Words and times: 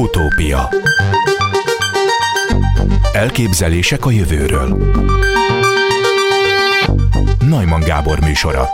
Utópia 0.00 0.68
Elképzelések 3.12 4.06
a 4.06 4.10
jövőről 4.10 4.92
Najman 7.48 7.80
Gábor 7.80 8.20
műsora 8.20 8.68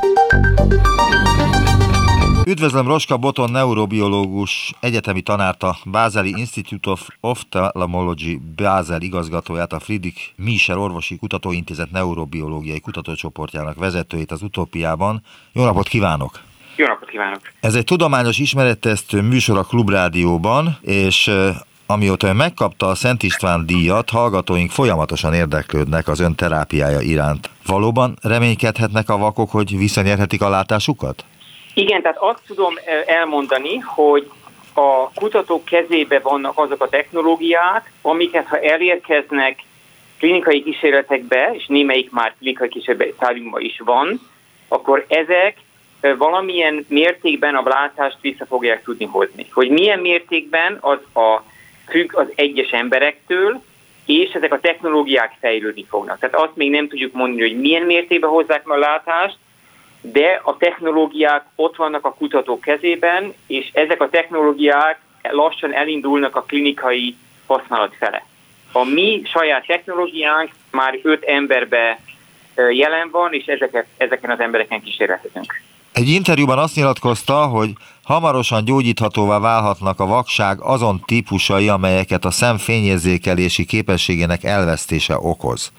Üdvözlöm 2.45 2.87
Roska 2.87 3.17
Boton 3.17 3.51
neurobiológus 3.51 4.75
egyetemi 4.81 5.21
tanárta, 5.21 5.77
Bázeli 5.84 6.34
Institute 6.36 6.91
of 6.91 7.09
Ophthalmology 7.20 8.40
Bázel 8.56 9.00
igazgatóját, 9.00 9.72
a 9.72 9.80
Friedrich 9.80 10.20
Miser 10.36 10.77
Orvosi 10.77 11.16
Kutatóintézet 11.16 11.90
neurobiológiai 11.90 12.80
kutatócsoportjának 12.80 13.79
vezetőjét 13.79 14.30
az 14.30 14.43
utópiában. 14.43 15.22
Jó 15.52 15.64
napot 15.64 15.88
kívánok! 15.88 16.40
Jó 16.77 16.86
napot 16.86 17.08
kívánok! 17.08 17.40
Ez 17.61 17.74
egy 17.74 17.84
tudományos 17.84 18.38
ismerettesztő 18.38 19.20
műsor 19.20 19.58
a 19.58 19.62
Klubrádióban, 19.62 20.79
és 20.80 21.30
amióta 21.86 22.26
ön 22.26 22.36
megkapta 22.36 22.86
a 22.86 22.94
Szent 22.94 23.22
István 23.22 23.67
díjat, 23.67 24.11
hallgatóink 24.11 24.71
folyamatosan 24.71 25.34
érdeklődnek 25.34 26.08
az 26.08 26.20
ön 26.20 26.34
terápiája 26.34 27.00
iránt. 27.00 27.50
Valóban 27.67 28.17
reménykedhetnek 28.22 29.08
a 29.08 29.17
vakok, 29.17 29.50
hogy 29.50 29.79
visszanyerhetik 29.79 30.43
a 30.43 30.48
látásukat? 30.48 31.25
Igen, 31.75 32.03
tehát 32.03 32.19
azt 32.20 32.42
tudom 32.47 32.75
elmondani, 33.06 33.78
hogy 33.78 34.31
a 34.75 35.11
kutatók 35.14 35.64
kezébe 35.64 36.19
vannak 36.19 36.58
azok 36.58 36.83
a 36.83 36.89
technológiák, 36.89 37.92
amiket 38.03 38.47
ha 38.47 38.61
elérkeznek 38.61 39.62
klinikai 40.19 40.62
kísérletekbe, 40.62 41.50
és 41.53 41.67
némelyik 41.67 42.11
már 42.11 42.34
klinikai 42.39 42.69
kísérletben 42.69 43.50
is 43.58 43.81
van, 43.84 44.20
akkor 44.69 45.05
ezek 45.08 45.56
valamilyen 46.00 46.86
mértékben 46.89 47.55
a 47.55 47.69
látást 47.69 48.19
vissza 48.20 48.47
fogják 48.47 48.83
tudni 48.83 49.05
hozni. 49.05 49.47
Hogy 49.53 49.70
milyen 49.70 49.98
mértékben 49.98 50.78
az 50.81 50.98
a 51.14 51.42
függ 51.89 52.17
az 52.17 52.27
egyes 52.34 52.70
emberektől, 52.70 53.62
és 54.07 54.33
ezek 54.33 54.53
a 54.53 54.61
technológiák 54.61 55.33
fejlődni 55.41 55.85
fognak. 55.89 56.19
Tehát 56.19 56.35
azt 56.35 56.57
még 56.57 56.70
nem 56.70 56.89
tudjuk 56.89 57.12
mondani, 57.12 57.41
hogy 57.41 57.61
milyen 57.61 57.83
mértékben 57.83 58.31
hozzák 58.31 58.65
meg 58.65 58.77
a 58.77 58.81
látást, 58.81 59.37
de 60.01 60.41
a 60.43 60.57
technológiák 60.57 61.45
ott 61.55 61.77
vannak 61.77 62.05
a 62.05 62.15
kutatók 62.15 62.61
kezében, 62.61 63.35
és 63.47 63.70
ezek 63.73 64.01
a 64.01 64.09
technológiák 64.09 65.01
lassan 65.23 65.75
elindulnak 65.75 66.37
a 66.37 66.42
klinikai 66.42 67.17
használat 67.47 67.95
fele. 67.95 68.25
A 68.73 68.85
mi 68.85 69.23
saját 69.25 69.67
technológiánk 69.67 70.51
már 70.70 70.98
öt 71.03 71.25
emberbe 71.25 71.98
jelen 72.70 73.11
van, 73.11 73.33
és 73.33 73.45
ezeket, 73.47 73.87
ezeken 73.97 74.31
az 74.31 74.41
embereken 74.41 74.83
kísérletezünk. 74.83 75.61
Egy 76.02 76.08
interjúban 76.08 76.58
azt 76.58 76.77
nyilatkozta, 76.77 77.47
hogy 77.47 77.70
hamarosan 78.05 78.64
gyógyíthatóvá 78.64 79.39
válhatnak 79.39 80.00
a 80.00 80.06
vakság 80.06 80.58
azon 80.61 81.02
típusai, 81.06 81.69
amelyeket 81.69 82.25
a 82.25 82.30
szem 82.30 82.56
fényérzékelési 82.58 83.64
képességének 83.64 84.44
elvesztése 84.44 85.17
okoz. 85.19 85.72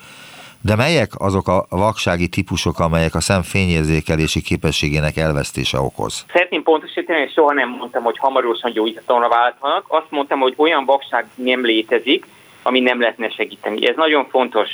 De 0.61 0.75
melyek 0.75 1.11
azok 1.17 1.47
a 1.47 1.65
vaksági 1.69 2.27
típusok, 2.27 2.79
amelyek 2.79 3.15
a 3.15 3.19
szem 3.19 3.41
fényérzékelési 3.41 4.41
képességének 4.41 5.17
elvesztése 5.17 5.79
okoz? 5.79 6.25
Szeretném 6.33 6.63
pontosítani, 6.63 7.19
hogy 7.19 7.31
soha 7.31 7.53
nem 7.53 7.69
mondtam, 7.69 8.03
hogy 8.03 8.17
hamarosan 8.17 8.71
gyógyíthatóvá 8.71 9.27
válhatnak. 9.27 9.85
Azt 9.87 10.09
mondtam, 10.09 10.39
hogy 10.39 10.53
olyan 10.57 10.85
vakság 10.85 11.27
nem 11.35 11.65
létezik, 11.65 12.27
ami 12.63 12.79
nem 12.79 12.99
lehetne 12.99 13.29
segíteni. 13.29 13.87
Ez 13.87 13.95
nagyon 13.95 14.27
fontos 14.29 14.69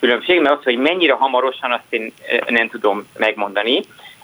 különbség, 0.00 0.40
mert 0.40 0.58
az, 0.58 0.64
hogy 0.64 0.78
mennyire 0.78 1.12
hamarosan, 1.12 1.72
azt 1.72 1.86
én 1.88 2.12
nem 2.48 2.68
tudom 2.68 3.06
megmondani. 3.16 3.80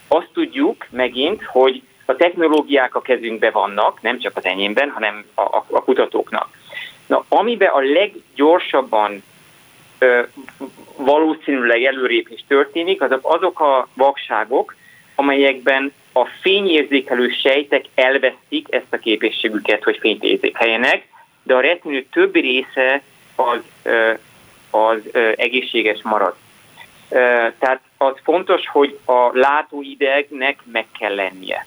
Azt 0.09 0.29
tudjuk 0.33 0.87
megint, 0.91 1.43
hogy 1.43 1.83
a 2.05 2.17
technológiák 2.17 2.95
a 2.95 3.03
kezünkben 3.03 3.53
vannak, 3.53 4.03
nem 4.03 4.19
csak 4.19 4.37
az 4.37 4.45
enyémben, 4.45 4.91
hanem 4.91 5.25
a, 5.35 5.41
a, 5.41 5.65
a 5.71 5.85
kutatóknak. 5.85 6.49
Na, 7.07 7.25
amiben 7.29 7.69
a 7.69 7.81
leggyorsabban 7.81 9.23
ö, 9.99 10.23
valószínűleg 10.97 11.85
előrépés 11.85 12.45
történik, 12.48 13.03
azok 13.03 13.35
azok 13.35 13.61
a 13.61 13.89
vakságok, 13.95 14.75
amelyekben 15.14 15.93
a 16.13 16.25
fényérzékelő 16.41 17.29
sejtek 17.29 17.85
elvesztik 17.95 18.67
ezt 18.70 18.93
a 18.93 18.98
képességüket, 18.98 19.83
hogy 19.83 19.98
fényt 20.01 20.23
érzékeljenek, 20.23 21.07
de 21.43 21.55
a 21.55 21.61
retinő 21.61 22.07
többi 22.13 22.41
része 22.41 23.03
az, 23.35 23.61
az 24.70 25.01
egészséges 25.37 26.03
marad. 26.03 26.35
Tehát 27.59 27.81
az 27.97 28.15
fontos, 28.23 28.69
hogy 28.69 28.98
a 29.05 29.31
látóidegnek 29.33 30.59
meg 30.73 30.87
kell 30.98 31.15
lennie. 31.15 31.67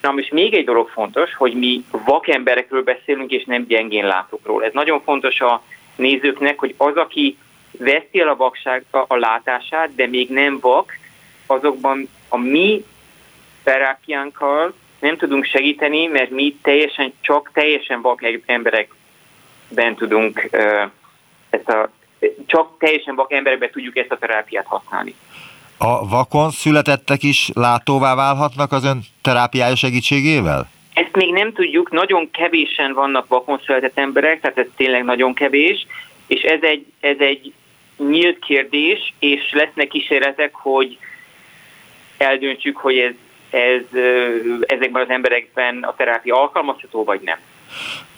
Na 0.00 0.12
most 0.12 0.32
még 0.32 0.54
egy 0.54 0.64
dolog 0.64 0.88
fontos, 0.88 1.34
hogy 1.34 1.54
mi 1.54 1.84
vakemberekről 1.90 2.82
beszélünk, 2.82 3.30
és 3.30 3.44
nem 3.44 3.66
gyengén 3.66 4.06
látókról. 4.06 4.64
Ez 4.64 4.72
nagyon 4.72 5.02
fontos 5.02 5.40
a 5.40 5.62
nézőknek, 5.96 6.58
hogy 6.58 6.74
az, 6.76 6.96
aki 6.96 7.38
veszi 7.78 8.20
el 8.20 8.28
a 8.28 8.36
vakság 8.36 8.84
a 8.90 9.16
látását, 9.16 9.94
de 9.94 10.06
még 10.06 10.30
nem 10.30 10.58
vak, 10.60 10.98
azokban 11.46 12.08
a 12.28 12.36
mi 12.36 12.84
terápiánkkal 13.62 14.74
nem 14.98 15.16
tudunk 15.16 15.44
segíteni, 15.44 16.06
mert 16.06 16.30
mi 16.30 16.56
teljesen, 16.62 17.12
csak 17.20 17.50
teljesen 17.52 18.00
vak 18.00 18.24
emberekben 18.46 19.94
tudunk 19.96 20.48
ezt 21.50 21.68
a, 21.68 21.90
csak 22.46 22.78
teljesen 22.78 23.14
vak 23.14 23.32
emberekben 23.32 23.70
tudjuk 23.70 23.96
ezt 23.96 24.10
a 24.12 24.18
terápiát 24.18 24.66
használni. 24.66 25.14
A 25.78 26.08
vakon 26.08 26.50
születettek 26.50 27.22
is 27.22 27.50
látóvá 27.54 28.14
válhatnak 28.14 28.72
az 28.72 28.84
ön 28.84 29.00
terápiája 29.22 29.76
segítségével? 29.76 30.68
Ezt 30.94 31.16
még 31.16 31.32
nem 31.32 31.52
tudjuk, 31.52 31.90
nagyon 31.90 32.30
kevésen 32.30 32.92
vannak 32.92 33.28
vakon 33.28 33.60
született 33.64 33.98
emberek, 33.98 34.40
tehát 34.40 34.58
ez 34.58 34.66
tényleg 34.76 35.04
nagyon 35.04 35.34
kevés, 35.34 35.86
és 36.26 36.42
ez 36.42 36.62
egy, 36.62 36.86
ez 37.00 37.16
egy 37.18 37.52
nyílt 37.96 38.38
kérdés, 38.38 39.14
és 39.18 39.52
lesznek 39.52 39.88
kísérletek, 39.88 40.54
hogy 40.54 40.98
eldöntsük, 42.16 42.76
hogy 42.76 42.98
ez, 42.98 43.14
ez, 43.50 44.00
ezekben 44.66 45.02
az 45.02 45.10
emberekben 45.10 45.82
a 45.82 45.94
terápia 45.96 46.40
alkalmazható, 46.40 47.04
vagy 47.04 47.20
nem. 47.20 47.38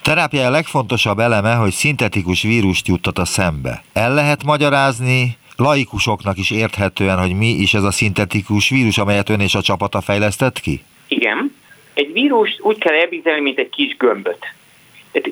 Terápia 0.03 0.47
a 0.47 0.50
legfontosabb 0.50 1.19
eleme, 1.19 1.54
hogy 1.54 1.72
szintetikus 1.72 2.42
vírust 2.42 2.87
juttat 2.88 3.19
a 3.19 3.25
szembe. 3.25 3.82
El 3.92 4.15
lehet 4.15 4.44
magyarázni 4.44 5.37
laikusoknak 5.56 6.38
is 6.38 6.50
érthetően, 6.50 7.19
hogy 7.19 7.37
mi 7.37 7.47
is 7.47 7.75
ez 7.75 7.82
a 7.82 7.91
szintetikus 7.91 8.69
vírus, 8.69 8.98
amelyet 8.98 9.28
ön 9.28 9.41
és 9.41 9.54
a 9.54 9.62
csapata 9.62 10.00
fejlesztett 10.00 10.60
ki? 10.60 10.82
Igen. 11.09 11.56
Egy 11.94 12.12
vírus 12.12 12.59
úgy 12.60 12.78
kell 12.78 12.94
elbizonyítani, 12.94 13.41
mint 13.41 13.59
egy 13.59 13.70
kis 13.70 13.97
gömböt. 13.97 14.54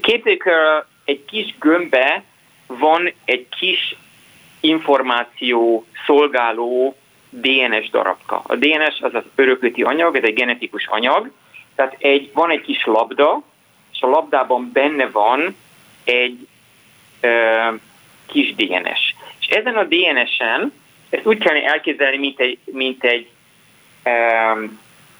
Képzeljük, 0.00 0.44
egy 1.04 1.24
kis 1.24 1.54
gömbbe 1.58 2.22
van 2.66 3.12
egy 3.24 3.46
kis 3.58 3.96
információ 4.60 5.86
szolgáló 6.06 6.96
DNS 7.30 7.90
darabka. 7.90 8.42
A 8.46 8.56
DNS 8.56 9.00
az 9.00 9.14
az 9.14 9.24
örökleti 9.34 9.82
anyag, 9.82 10.16
ez 10.16 10.22
egy 10.24 10.34
genetikus 10.34 10.86
anyag, 10.86 11.30
tehát 11.74 11.96
egy, 11.98 12.30
van 12.34 12.50
egy 12.50 12.60
kis 12.60 12.84
labda, 12.84 13.42
és 14.02 14.08
a 14.08 14.10
labdában 14.10 14.70
benne 14.72 15.06
van 15.06 15.56
egy 16.04 16.48
ö, 17.20 17.68
kis 18.26 18.54
DNS. 18.54 19.14
És 19.40 19.46
ezen 19.46 19.76
a 19.76 19.84
DNS-en, 19.84 20.72
ezt 21.10 21.26
úgy 21.26 21.38
kellene 21.38 21.66
elképzelni, 21.66 22.18
mint 22.18 22.40
egy, 22.40 22.58
mint 22.64 23.04
egy, 23.04 23.28
ö, 24.04 24.10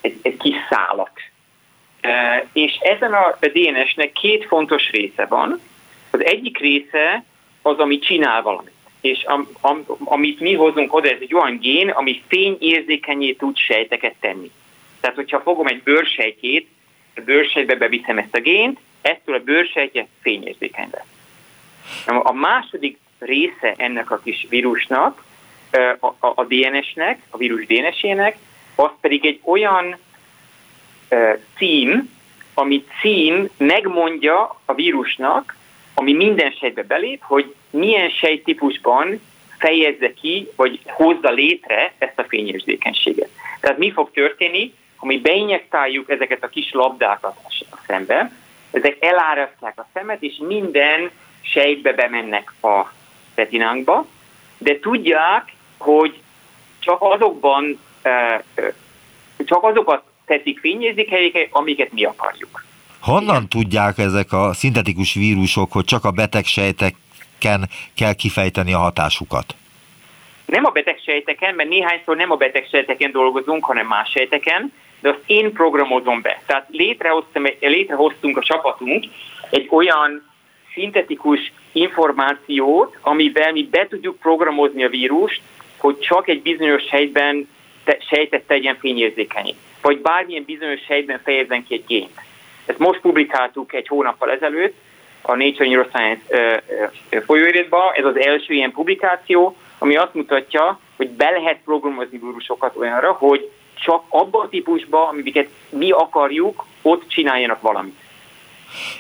egy, 0.01 0.19
egy 0.23 0.37
kis 0.37 0.57
szálat. 0.71 1.11
Ö, 2.01 2.09
és 2.53 2.73
ezen 2.81 3.13
a 3.13 3.37
DNS-nek 3.41 4.13
két 4.13 4.47
fontos 4.47 4.91
része 4.91 5.27
van. 5.27 5.61
Az 6.11 6.25
egyik 6.25 6.59
része 6.59 7.25
az, 7.63 7.79
ami 7.79 7.99
csinál 7.99 8.43
valamit 8.43 8.71
és 9.01 9.25
am, 9.25 9.49
am, 9.61 9.85
amit 10.05 10.41
mi 10.41 10.55
hozunk 10.55 10.95
oda, 10.95 11.09
ez 11.09 11.19
egy 11.21 11.35
olyan 11.35 11.59
gén, 11.59 11.89
ami 11.89 12.23
fényérzékenyé 12.27 13.33
tud 13.33 13.57
sejteket 13.57 14.15
tenni. 14.21 14.51
Tehát, 15.01 15.17
hogyha 15.17 15.41
fogom 15.41 15.67
egy 15.67 15.83
bőrsejtjét, 15.83 16.69
a 17.17 17.21
bőrsejtbe 17.21 17.75
beviszem 17.75 18.19
ezt 18.19 18.37
a 18.37 18.41
gént, 18.41 18.79
ettől 19.03 19.35
a 19.35 19.43
bőrsejtje 19.43 20.07
fényérzékeny 20.23 20.89
lesz. 20.93 21.05
A 22.07 22.33
második 22.33 22.99
része 23.19 23.75
ennek 23.77 24.11
a 24.11 24.21
kis 24.25 24.47
vírusnak, 24.49 25.25
a, 26.01 26.07
a, 26.07 26.33
a 26.35 26.45
DNS-nek, 26.45 27.23
a 27.31 27.37
vírus 27.37 27.67
DNS-ének, 27.67 28.37
az 28.75 28.91
pedig 29.01 29.27
egy 29.27 29.41
olyan 29.45 29.97
uh, 31.11 31.39
cím, 31.57 32.11
ami 32.55 32.85
cím 33.01 33.49
megmondja 33.57 34.61
a 34.65 34.75
vírusnak, 34.75 35.57
ami 35.95 36.13
minden 36.13 36.51
sejtbe 36.51 36.83
belép, 36.83 37.23
hogy 37.23 37.55
milyen 37.71 38.09
sejttípusban 38.11 39.21
fejezze 39.59 40.13
ki, 40.13 40.49
vagy 40.57 40.81
hozza 40.87 41.31
létre 41.31 41.93
ezt 41.99 42.19
a 42.19 42.25
fényérzékenységet. 42.29 43.29
Tehát 43.61 43.79
mi 43.79 43.93
fog 43.93 44.11
történni, 44.11 44.75
mi 45.07 45.19
beinjektáljuk 45.19 46.11
ezeket 46.11 46.45
a 46.45 46.49
kis 46.49 46.73
labdákat 46.73 47.37
a 47.71 47.79
szembe, 47.87 48.33
ezek 48.71 48.97
elárasztják 49.01 49.79
a 49.79 49.87
szemet, 49.95 50.23
és 50.23 50.35
minden 50.47 51.11
sejtbe 51.41 51.93
bemennek 51.93 52.53
a 52.63 52.93
retinánkba, 53.35 54.07
de 54.59 54.79
tudják, 54.79 55.53
hogy 55.79 56.21
csak 56.79 56.97
azokban, 57.01 57.79
csak 59.45 59.65
azokat 59.65 60.03
teszik 60.25 60.59
fényérzékenyeket, 60.59 61.49
amiket 61.51 61.93
mi 61.93 62.05
akarjuk. 62.05 62.65
Honnan 63.01 63.49
tudják 63.49 63.99
ezek 63.99 64.33
a 64.33 64.53
szintetikus 64.53 65.15
vírusok, 65.15 65.73
hogy 65.73 65.85
csak 65.85 66.05
a 66.05 66.11
betegsejteken 66.11 67.69
kell 67.95 68.15
kifejteni 68.15 68.73
a 68.73 68.79
hatásukat? 68.79 69.55
Nem 70.47 70.65
a 70.65 70.71
betegsejteken, 70.71 71.55
mert 71.55 71.69
néhányszor 71.69 72.17
nem 72.17 72.31
a 72.31 72.37
betegsejteken 72.37 73.11
dolgozunk, 73.11 73.65
hanem 73.65 73.87
más 73.87 74.11
sejteken, 74.11 74.73
de 75.03 75.09
azt 75.09 75.23
én 75.27 75.53
programozom 75.53 76.21
be. 76.21 76.43
Tehát 76.47 76.67
létrehoztam, 76.71 77.45
létrehoztunk 77.61 78.37
a 78.37 78.43
csapatunk 78.43 79.05
egy 79.51 79.67
olyan 79.71 80.31
szintetikus 80.73 81.53
információt, 81.73 82.97
amivel 83.01 83.53
mi 83.53 83.69
be 83.71 83.87
tudjuk 83.89 84.19
programozni 84.19 84.85
a 84.85 84.89
vírust, 84.89 85.41
hogy 85.79 85.99
csak 85.99 86.29
egy 86.29 86.43
bizonyos 86.43 86.83
sejtben 86.83 87.49
te, 87.85 87.97
sejtet 88.09 88.43
tegyen 88.43 88.77
fényérzékenyé, 88.77 89.55
vagy 89.83 89.99
bármilyen 89.99 90.45
bizonyos 90.45 90.81
sejtben 90.81 91.21
fejezzen 91.25 91.67
ki 91.67 91.75
egy 91.75 91.85
gént. 91.87 92.21
Ezt 92.67 92.79
most 92.79 93.01
publikáltuk 93.01 93.73
egy 93.73 93.89
hónappal 93.89 94.31
ezelőtt 94.31 94.75
a 95.23 95.37
Nature 95.37 95.69
Neuroscience 95.69 96.63
folyóiratba, 97.27 97.93
ez 97.93 98.05
az 98.05 98.19
első 98.19 98.55
ilyen 98.55 98.73
publikáció, 98.73 99.57
ami 99.79 99.97
azt 99.97 100.15
mutatja, 100.15 100.81
hogy 100.97 101.11
be 101.11 101.31
lehet 101.31 101.59
programozni 101.65 102.19
vírusokat 102.19 102.77
olyanra, 102.77 103.13
hogy 103.13 103.51
csak 103.85 104.03
abban 104.09 104.45
a 104.45 104.49
típusban, 104.49 105.09
amiket 105.09 105.49
mi 105.69 105.91
akarjuk, 105.91 106.67
ott 106.83 107.09
csináljanak 107.09 107.61
valamit. 107.61 107.99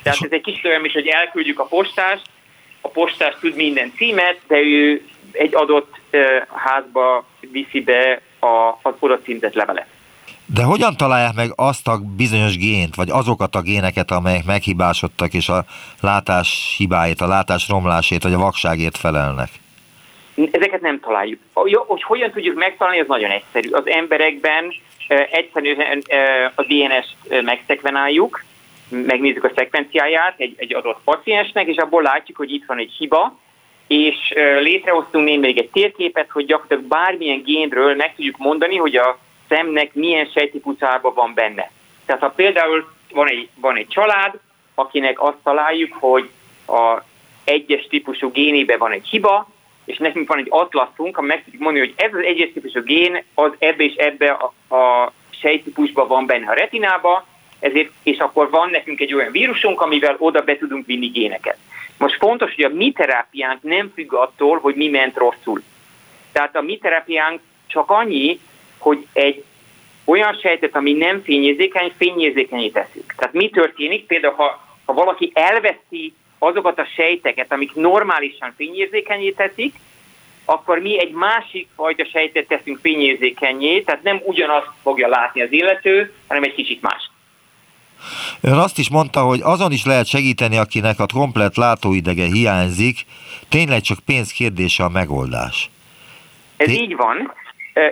Tehát 0.02 0.22
ez 0.22 0.30
egy 0.30 0.40
kicsit 0.40 0.64
olyan 0.64 0.84
is, 0.84 0.92
hogy 0.92 1.06
elküldjük 1.06 1.58
a 1.58 1.64
postást, 1.64 2.22
a 2.80 2.88
postás 2.88 3.34
tud 3.40 3.56
minden 3.56 3.92
címet, 3.96 4.40
de 4.46 4.56
ő 4.56 5.06
egy 5.32 5.54
adott 5.54 6.00
házba 6.54 7.24
viszi 7.40 7.80
be 7.80 8.20
a, 8.38 8.78
az 8.82 8.94
oda 8.98 9.18
címzett 9.18 9.54
levelet. 9.54 9.86
De 10.46 10.62
hogyan 10.62 10.96
találják 10.96 11.34
meg 11.34 11.52
azt 11.56 11.88
a 11.88 12.00
bizonyos 12.16 12.56
gént, 12.56 12.94
vagy 12.94 13.10
azokat 13.10 13.54
a 13.54 13.60
géneket, 13.60 14.10
amelyek 14.10 14.44
meghibásodtak, 14.44 15.34
és 15.34 15.48
a 15.48 15.64
látás 16.00 16.74
hibáit, 16.76 17.20
a 17.20 17.26
látás 17.26 17.68
romlásét, 17.68 18.22
vagy 18.22 18.32
a 18.32 18.38
vakságért 18.38 18.96
felelnek? 18.96 19.50
Ezeket 20.50 20.80
nem 20.80 21.00
találjuk. 21.00 21.40
Hogy 21.52 22.02
hogyan 22.02 22.30
tudjuk 22.30 22.56
megtalálni, 22.56 23.00
az 23.00 23.06
nagyon 23.06 23.30
egyszerű. 23.30 23.70
Az 23.70 23.86
emberekben 23.86 24.74
egyszerűen 25.08 26.02
a 26.54 26.62
DNS-t 26.62 27.42
megszekvenáljuk, 27.42 28.44
megnézzük 28.88 29.44
a 29.44 29.52
szekvenciáját 29.54 30.34
egy, 30.36 30.54
egy 30.56 30.74
adott 30.74 31.00
paciensnek, 31.04 31.66
és 31.66 31.76
abból 31.76 32.02
látjuk, 32.02 32.36
hogy 32.36 32.52
itt 32.52 32.64
van 32.66 32.78
egy 32.78 32.92
hiba, 32.98 33.38
és 33.86 34.16
létrehoztunk 34.60 35.40
még, 35.40 35.58
egy 35.58 35.70
térképet, 35.70 36.30
hogy 36.30 36.46
gyakorlatilag 36.46 36.84
bármilyen 36.84 37.42
génről 37.42 37.94
meg 37.94 38.14
tudjuk 38.14 38.36
mondani, 38.38 38.76
hogy 38.76 38.96
a 38.96 39.18
szemnek 39.48 39.94
milyen 39.94 40.26
sejtípuszában 40.34 41.14
van 41.14 41.34
benne. 41.34 41.70
Tehát 42.06 42.22
ha 42.22 42.30
például 42.30 42.92
van 43.12 43.28
egy, 43.28 43.48
van 43.54 43.76
egy 43.76 43.88
család, 43.88 44.34
akinek 44.74 45.22
azt 45.22 45.36
találjuk, 45.42 45.92
hogy 46.00 46.30
a 46.66 47.02
egyes 47.44 47.86
típusú 47.86 48.30
génében 48.30 48.78
van 48.78 48.92
egy 48.92 49.08
hiba, 49.08 49.48
és 49.84 49.96
nekünk 49.98 50.28
van 50.28 50.38
egy 50.38 50.46
atlaszunk, 50.50 51.18
ami 51.18 51.26
meg 51.26 51.44
tudjuk 51.44 51.62
mondani, 51.62 51.86
hogy 51.86 51.94
ez 51.96 52.14
az 52.14 52.24
egyes 52.24 52.52
típusú 52.52 52.82
gén 52.82 53.24
az 53.34 53.50
ebbe 53.58 53.84
és 53.84 53.94
ebbe 53.94 54.30
a, 54.30 54.74
a 54.74 55.12
sejtípusban 55.30 56.08
van 56.08 56.26
benne 56.26 56.50
a 56.50 56.54
retinába, 56.54 57.26
ezért, 57.60 57.90
és 58.02 58.18
akkor 58.18 58.50
van 58.50 58.70
nekünk 58.70 59.00
egy 59.00 59.14
olyan 59.14 59.32
vírusunk, 59.32 59.80
amivel 59.80 60.16
oda 60.18 60.40
be 60.40 60.56
tudunk 60.56 60.86
vinni 60.86 61.06
géneket. 61.06 61.56
Most 61.98 62.16
fontos, 62.16 62.54
hogy 62.54 62.64
a 62.64 62.74
mi 62.74 62.92
terápiánk 62.92 63.62
nem 63.62 63.92
függ 63.94 64.12
attól, 64.12 64.58
hogy 64.58 64.74
mi 64.74 64.88
ment 64.88 65.16
rosszul. 65.16 65.62
Tehát 66.32 66.56
a 66.56 66.62
mi 66.62 66.78
terápiánk 66.78 67.40
csak 67.66 67.90
annyi, 67.90 68.40
hogy 68.78 69.06
egy 69.12 69.44
olyan 70.04 70.38
sejtet, 70.42 70.76
ami 70.76 70.92
nem 70.92 71.22
fényérzékeny, 71.22 71.92
fényérzékenyé 71.96 72.68
teszik. 72.68 73.14
Tehát 73.16 73.34
mi 73.34 73.50
történik? 73.50 74.06
Például, 74.06 74.34
ha, 74.34 74.60
ha 74.84 74.92
valaki 74.92 75.30
elveszi 75.34 76.14
azokat 76.42 76.78
a 76.78 76.86
sejteket, 76.94 77.52
amik 77.52 77.74
normálisan 77.74 78.54
fényérzékenyé 78.56 79.30
teszik, 79.30 79.74
akkor 80.44 80.78
mi 80.78 81.00
egy 81.00 81.12
másik 81.12 81.68
fajta 81.76 82.04
sejtet 82.04 82.46
teszünk 82.46 82.78
fényérzékenyé, 82.82 83.80
tehát 83.80 84.02
nem 84.02 84.20
ugyanazt 84.24 84.70
fogja 84.82 85.08
látni 85.08 85.42
az 85.42 85.52
illető, 85.52 86.14
hanem 86.28 86.42
egy 86.42 86.54
kicsit 86.54 86.82
más. 86.82 87.10
Ön 88.40 88.58
azt 88.58 88.78
is 88.78 88.90
mondta, 88.90 89.20
hogy 89.20 89.40
azon 89.42 89.72
is 89.72 89.84
lehet 89.84 90.06
segíteni, 90.06 90.56
akinek 90.58 90.98
a 90.98 91.06
komplet 91.14 91.56
látóidege 91.56 92.24
hiányzik, 92.24 93.04
tényleg 93.48 93.80
csak 93.80 93.98
pénz 94.06 94.32
kérdése 94.32 94.84
a 94.84 94.88
megoldás. 94.88 95.70
Ez 96.56 96.66
Té- 96.66 96.80
így 96.80 96.96
van, 96.96 97.32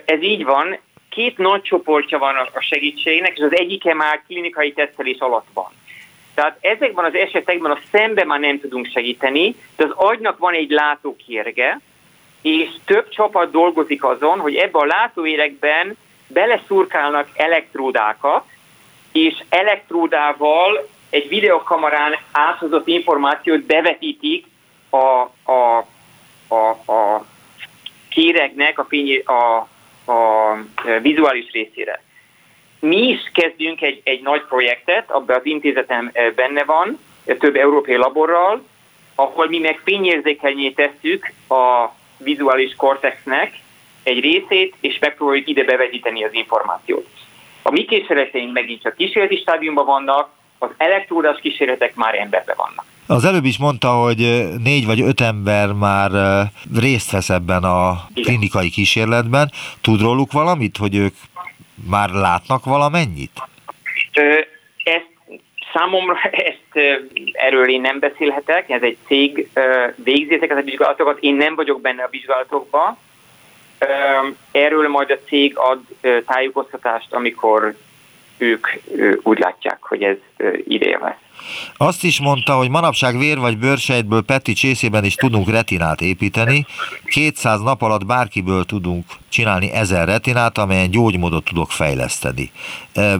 ez 0.04 0.22
így 0.22 0.44
van. 0.44 0.78
Két 1.08 1.38
nagy 1.38 1.62
csoportja 1.62 2.18
van 2.18 2.34
a 2.36 2.60
segítségnek, 2.60 3.32
és 3.36 3.44
az 3.44 3.56
egyike 3.56 3.94
már 3.94 4.22
klinikai 4.26 4.72
tesztelés 4.72 5.18
alatt 5.18 5.46
van. 5.52 5.70
Tehát 6.34 6.56
ezekben 6.60 7.04
az 7.04 7.14
esetekben 7.14 7.70
a 7.70 7.78
szembe 7.92 8.24
már 8.24 8.40
nem 8.40 8.60
tudunk 8.60 8.86
segíteni, 8.86 9.54
de 9.76 9.84
az 9.84 9.90
agynak 9.94 10.38
van 10.38 10.54
egy 10.54 10.70
látókérge, 10.70 11.80
és 12.42 12.68
több 12.84 13.08
csapat 13.08 13.50
dolgozik 13.50 14.04
azon, 14.04 14.38
hogy 14.38 14.54
ebbe 14.54 14.78
a 14.78 14.86
látóérekben 14.86 15.96
beleszurkálnak 16.26 17.28
elektródákat, 17.34 18.44
és 19.12 19.42
elektródával 19.48 20.88
egy 21.10 21.28
videokamerán 21.28 22.16
áthozott 22.32 22.86
információt 22.86 23.62
bevetítik 23.62 24.46
a, 24.90 24.96
a, 25.52 25.86
a, 26.48 26.92
a 26.92 27.26
kéregnek 28.08 28.78
a, 28.78 28.84
fény, 28.84 29.22
a, 29.24 29.56
a 30.12 30.56
vizuális 31.00 31.50
részére. 31.52 32.02
Mi 32.80 33.08
is 33.08 33.30
kezdünk 33.32 33.82
egy, 33.82 34.00
egy 34.04 34.22
nagy 34.22 34.42
projektet, 34.48 35.10
abban 35.10 35.36
az 35.36 35.46
intézetem 35.46 36.10
eh, 36.12 36.32
benne 36.34 36.64
van, 36.64 36.98
több 37.38 37.56
európai 37.56 37.96
laborral, 37.96 38.64
ahol 39.14 39.48
mi 39.48 39.58
meg 39.58 39.80
fényérzékenyé 39.84 40.70
tesszük 40.70 41.32
a 41.48 41.94
vizuális 42.16 42.74
kortexnek 42.76 43.52
egy 44.02 44.20
részét, 44.20 44.74
és 44.80 44.98
megpróbáljuk 44.98 45.48
ide 45.48 45.64
bevetíteni 45.64 46.24
az 46.24 46.32
információt. 46.32 47.06
A 47.62 47.70
mi 47.70 47.84
kísérleteink 47.84 48.52
megint 48.52 48.82
csak 48.82 48.96
kísérleti 48.96 49.36
stádiumban 49.36 49.86
vannak, 49.86 50.30
az 50.58 50.70
elektródás 50.76 51.40
kísérletek 51.40 51.94
már 51.94 52.14
emberben 52.14 52.56
vannak. 52.58 52.84
Az 53.06 53.24
előbb 53.24 53.44
is 53.44 53.58
mondta, 53.58 53.88
hogy 53.88 54.48
négy 54.62 54.86
vagy 54.86 55.00
öt 55.00 55.20
ember 55.20 55.72
már 55.72 56.10
részt 56.74 57.10
vesz 57.10 57.30
ebben 57.30 57.64
a 57.64 58.06
klinikai 58.14 58.70
kísérletben. 58.70 59.50
Tud 59.80 60.00
róluk 60.00 60.32
valamit, 60.32 60.76
hogy 60.76 60.96
ők 60.96 61.14
már 61.88 62.10
látnak 62.10 62.64
valamennyit? 62.64 63.42
Ezt 64.84 65.10
számomra 65.72 66.18
ezt 66.50 66.98
erről 67.32 67.68
én 67.68 67.80
nem 67.80 67.98
beszélhetek, 67.98 68.70
ez 68.70 68.82
egy 68.82 68.96
cég 69.06 69.50
végzi 69.94 70.34
ezeket 70.34 70.58
a 70.58 70.62
vizsgálatokat, 70.62 71.18
én 71.20 71.34
nem 71.34 71.54
vagyok 71.54 71.80
benne 71.80 72.02
a 72.02 72.08
vizsgálatokban, 72.10 72.98
Erről 74.50 74.88
majd 74.88 75.10
a 75.10 75.18
cég 75.26 75.56
ad 75.56 75.80
tájékoztatást, 76.26 77.12
amikor 77.12 77.74
ők 78.40 78.66
úgy 79.22 79.38
látják, 79.38 79.78
hogy 79.80 80.02
ez 80.02 80.16
ideje 80.64 80.98
lesz. 80.98 81.16
Azt 81.76 82.04
is 82.04 82.20
mondta, 82.20 82.52
hogy 82.52 82.70
manapság 82.70 83.18
vér 83.18 83.38
vagy 83.38 83.58
bőrsejtből 83.58 84.22
Peti 84.22 84.52
csészében 84.52 85.04
is 85.04 85.14
tudunk 85.14 85.50
retinát 85.50 86.00
építeni. 86.00 86.66
200 87.04 87.60
nap 87.60 87.82
alatt 87.82 88.06
bárkiből 88.06 88.64
tudunk 88.64 89.04
csinálni 89.28 89.70
ezer 89.72 90.08
retinát, 90.08 90.58
amelyen 90.58 90.90
gyógymódot 90.90 91.44
tudok 91.44 91.70
fejleszteni. 91.70 92.50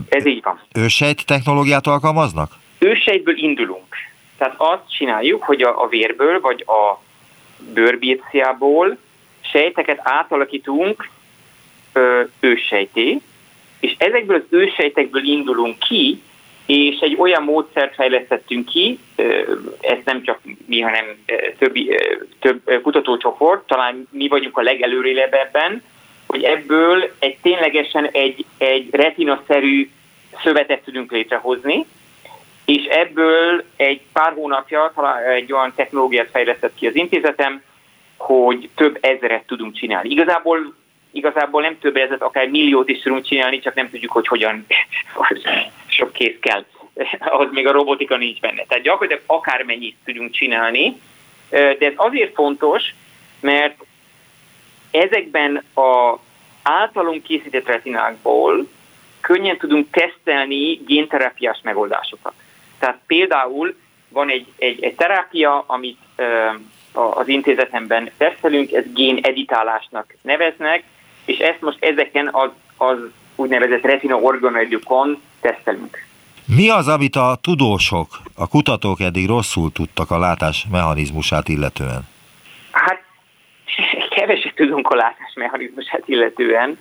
Ez 0.09 0.25
így 0.25 0.43
van. 0.43 0.59
Ősejt 0.75 1.25
technológiát 1.25 1.87
alkalmaznak? 1.87 2.51
Ősejtből 2.79 3.37
indulunk. 3.37 3.95
Tehát 4.37 4.55
azt 4.57 4.95
csináljuk, 4.97 5.43
hogy 5.43 5.61
a, 5.61 5.83
a 5.83 5.87
vérből 5.87 6.39
vagy 6.39 6.65
a 6.67 7.01
bőrbírciából 7.73 8.97
sejteket 9.41 9.99
átalakítunk 10.03 11.09
ö, 11.93 12.21
őssejté, 12.39 13.21
és 13.81 13.95
ezekből 13.97 14.35
az 14.35 14.57
őssejtekből 14.57 15.23
indulunk 15.23 15.79
ki, 15.79 16.21
és 16.65 16.99
egy 16.99 17.15
olyan 17.19 17.43
módszert 17.43 17.95
fejlesztettünk 17.95 18.65
ki, 18.65 18.99
ez 19.81 19.97
nem 20.05 20.23
csak 20.23 20.39
mi, 20.65 20.79
hanem 20.79 21.05
többi, 21.57 21.97
több 22.39 22.81
kutatócsoport, 22.81 23.67
talán 23.67 24.07
mi 24.11 24.27
vagyunk 24.27 24.57
a 24.57 24.61
legelőrélebb 24.61 25.33
ebben, 25.33 25.83
hogy 26.27 26.43
ebből 26.43 27.11
egy 27.19 27.37
ténylegesen 27.41 28.05
egy, 28.11 28.45
egy 28.57 28.87
retinaszerű 28.91 29.89
szövetet 30.43 30.83
tudunk 30.83 31.11
létrehozni, 31.11 31.85
és 32.65 32.83
ebből 32.83 33.63
egy 33.75 34.01
pár 34.13 34.33
hónapja 34.33 34.91
talán 34.95 35.23
egy 35.23 35.53
olyan 35.53 35.73
technológiát 35.75 36.29
fejlesztett 36.31 36.75
ki 36.75 36.87
az 36.87 36.95
intézetem, 36.95 37.61
hogy 38.17 38.69
több 38.75 38.97
ezeret 39.01 39.45
tudunk 39.45 39.75
csinálni. 39.75 40.09
Igazából, 40.09 40.73
igazából 41.11 41.61
nem 41.61 41.79
több 41.79 41.95
ezeret, 41.95 42.21
akár 42.21 42.47
milliót 42.47 42.89
is 42.89 43.01
tudunk 43.01 43.25
csinálni, 43.25 43.59
csak 43.59 43.73
nem 43.75 43.89
tudjuk, 43.89 44.11
hogy 44.11 44.27
hogyan 44.27 44.65
sok 45.87 46.13
kész 46.13 46.37
kell. 46.39 46.65
Ahhoz 47.19 47.51
még 47.51 47.67
a 47.67 47.71
robotika 47.71 48.17
nincs 48.17 48.39
benne. 48.39 48.63
Tehát 48.67 48.83
gyakorlatilag 48.83 49.23
akármennyit 49.25 49.95
tudunk 50.05 50.31
csinálni, 50.31 51.01
de 51.49 51.77
ez 51.79 51.93
azért 51.95 52.33
fontos, 52.33 52.83
mert 53.39 53.85
ezekben 54.91 55.63
a 55.75 56.17
általunk 56.63 57.23
készített 57.23 57.67
retinákból 57.67 58.67
könnyen 59.21 59.57
tudunk 59.57 59.87
tesztelni 59.91 60.73
génterápiás 60.73 61.59
megoldásokat. 61.63 62.33
Tehát 62.79 62.99
például 63.07 63.75
van 64.09 64.29
egy, 64.29 64.45
egy, 64.57 64.83
egy 64.83 64.95
terápia, 64.95 65.63
amit 65.67 65.97
az 66.93 67.27
intézetemben 67.27 68.11
tesztelünk, 68.17 68.71
ez 68.71 68.83
géneditálásnak 68.93 70.15
neveznek, 70.21 70.83
és 71.25 71.37
ezt 71.37 71.61
most 71.61 71.77
ezeken 71.79 72.29
az, 72.31 72.49
az 72.77 72.97
úgynevezett 73.35 73.81
retina 73.81 74.15
organoidokon 74.15 75.21
tesztelünk. 75.41 76.05
Mi 76.55 76.69
az, 76.69 76.87
amit 76.87 77.15
a 77.15 77.37
tudósok, 77.41 78.07
a 78.35 78.47
kutatók 78.47 78.99
eddig 78.99 79.27
rosszul 79.27 79.71
tudtak 79.71 80.11
a 80.11 80.19
látás 80.19 80.65
mechanizmusát 80.71 81.47
illetően? 81.47 82.07
Hát 82.71 83.03
keveset 84.15 84.55
tudunk 84.55 84.89
a 84.89 84.95
látás 84.95 85.33
mechanizmusát 85.35 86.03
illetően, 86.05 86.79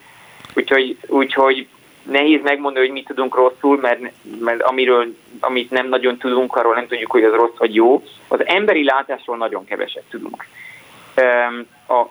úgyhogy, 0.54 0.96
úgyhogy 1.06 1.66
nehéz 2.02 2.40
megmondani, 2.42 2.86
hogy 2.86 2.94
mit 2.94 3.06
tudunk 3.06 3.34
rosszul, 3.34 3.78
mert, 3.80 4.00
mert 4.40 4.62
amiről, 4.62 5.16
amit 5.40 5.70
nem 5.70 5.88
nagyon 5.88 6.18
tudunk, 6.18 6.56
arról 6.56 6.74
nem 6.74 6.86
tudjuk, 6.86 7.10
hogy 7.10 7.24
az 7.24 7.32
rossz 7.32 7.56
vagy 7.58 7.74
jó. 7.74 8.02
Az 8.28 8.46
emberi 8.46 8.84
látásról 8.84 9.36
nagyon 9.36 9.64
keveset 9.64 10.04
tudunk. 10.10 10.46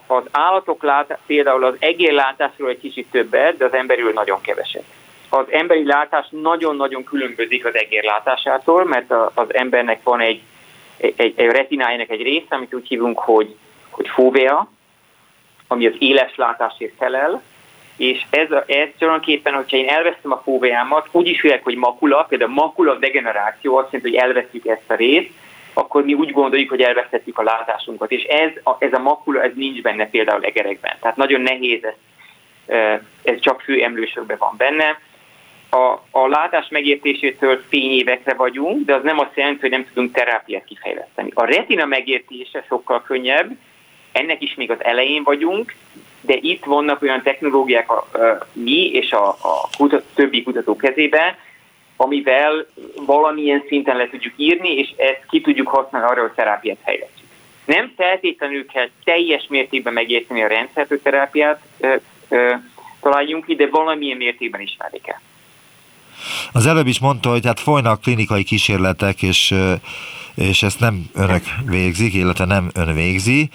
Az 0.08 0.24
állatok 0.32 0.84
lát, 0.84 1.18
például 1.26 1.64
az 1.64 1.76
egérlátásról 1.80 2.70
egy 2.70 2.80
kicsit 2.80 3.08
többet, 3.12 3.58
de 3.58 3.66
az 3.66 3.74
emberről 3.74 4.14
nagyon 4.14 4.42
keveset. 4.42 4.84
Az 5.30 5.46
emberi 5.52 5.86
látás 5.86 6.28
nagyon-nagyon 6.30 7.04
különbözik 7.04 7.66
az 7.66 7.76
egérlátásától, 7.76 8.86
mert 8.86 9.12
az 9.34 9.54
embernek 9.54 10.04
van 10.04 10.20
egy, 10.20 10.42
egy, 10.98 11.34
egy 11.36 11.50
retinájának 11.50 12.10
egy 12.10 12.22
része, 12.22 12.56
amit 12.56 12.74
úgy 12.74 12.88
hívunk, 12.88 13.20
hogy, 13.20 13.56
hogy 13.90 14.08
fóvea, 14.08 14.70
ami 15.68 15.88
az 15.88 15.96
éles 16.00 16.36
látásért 16.36 16.94
felel, 16.98 17.42
és 17.98 18.26
ez, 18.30 18.48
ez 18.66 18.88
tulajdonképpen, 18.98 19.54
hogyha 19.54 19.78
én 19.78 19.90
elvesztem 19.90 20.32
a 20.32 20.42
fóveámat, 20.44 21.08
úgy 21.12 21.28
is 21.28 21.40
félek, 21.40 21.64
hogy 21.64 21.76
makula, 21.76 22.26
például 22.30 22.52
makula 22.52 22.96
degeneráció 22.96 23.78
azt 23.78 23.92
jelenti, 23.92 24.16
hogy 24.16 24.28
elvesztjük 24.28 24.68
ezt 24.68 24.92
a 24.92 24.96
részt, 24.96 25.30
akkor 25.80 26.04
mi 26.04 26.14
úgy 26.14 26.32
gondoljuk, 26.32 26.70
hogy 26.70 26.82
elvesztettük 26.82 27.40
a 27.40 27.44
látásunkat. 27.44 28.12
És 28.12 28.24
ez 28.24 28.52
a, 28.64 28.76
ez 28.80 28.94
a 28.94 29.00
makula, 29.00 29.44
ez 29.44 29.52
nincs 29.56 29.82
benne 29.82 30.10
például 30.10 30.44
egerekben. 30.44 30.96
Tehát 31.02 31.18
nagyon 31.18 31.42
nehéz 31.42 31.84
ez, 31.84 33.00
ez 33.24 33.40
csak 33.40 33.62
fő 33.62 33.84
emlősökben 33.84 34.38
van 34.40 34.54
benne. 34.58 35.00
A, 35.70 36.20
a 36.20 36.28
látás 36.28 36.68
megértésétől 36.70 37.64
fényévekre 37.68 38.34
vagyunk, 38.34 38.86
de 38.86 38.96
az 38.96 39.04
nem 39.04 39.20
azt 39.20 39.36
jelenti, 39.36 39.60
hogy 39.60 39.70
nem 39.70 39.86
tudunk 39.86 40.14
terápiát 40.14 40.66
kifejleszteni. 40.66 41.32
A 41.34 41.46
retina 41.46 41.86
megértése 41.86 42.64
sokkal 42.68 43.02
könnyebb, 43.02 43.52
ennek 44.12 44.42
is 44.42 44.56
még 44.56 44.72
az 44.72 44.84
elején 44.84 45.24
vagyunk, 45.24 45.74
de 46.22 46.38
itt 46.42 46.66
vannak 46.66 47.02
olyan 47.02 47.22
technológiák 47.22 47.92
a, 47.92 47.98
a, 47.98 48.48
mi 48.54 48.92
és 48.92 49.12
a, 49.12 49.28
a 49.28 49.70
kutat, 49.78 50.04
többi 50.14 50.44
kutató 50.44 50.76
kezében, 50.76 51.36
amivel 52.02 52.66
valamilyen 53.06 53.64
szinten 53.68 53.98
le 53.98 54.10
tudjuk 54.10 54.34
írni, 54.36 54.70
és 54.70 54.94
ezt 54.98 55.26
ki 55.30 55.42
tudjuk 55.42 55.68
használni 55.68 56.08
arra, 56.08 56.22
hogy 56.22 56.32
terápiát 56.32 56.78
fejlesztjük. 56.84 57.28
Nem 57.66 57.94
feltétlenül 57.96 58.66
kell 58.66 58.90
teljes 59.04 59.46
mértékben 59.50 59.94
megérteni 59.94 60.44
a 60.44 60.48
rendszertő 60.48 61.00
terápiát 61.00 61.62
ö, 61.80 61.96
ö, 62.30 62.54
találjunk 63.02 63.46
ki, 63.46 63.56
de 63.56 63.68
valamilyen 63.72 64.18
mértékben 64.18 64.62
ismerni 64.62 65.00
kell. 65.02 65.20
Az 66.52 66.66
előbb 66.66 66.88
is 66.88 67.00
mondta, 67.00 67.30
hogy 67.30 67.46
hát 67.46 67.60
folynak 67.60 68.02
klinikai 68.02 68.44
kísérletek, 68.44 69.22
és, 69.22 69.54
és 70.36 70.64
ezt 70.64 70.80
nem 70.80 71.06
önök 71.14 71.44
végzik, 71.66 72.14
illetve 72.14 72.46
nem 72.46 72.70
ön 72.76 72.94
végzi, 72.94 73.50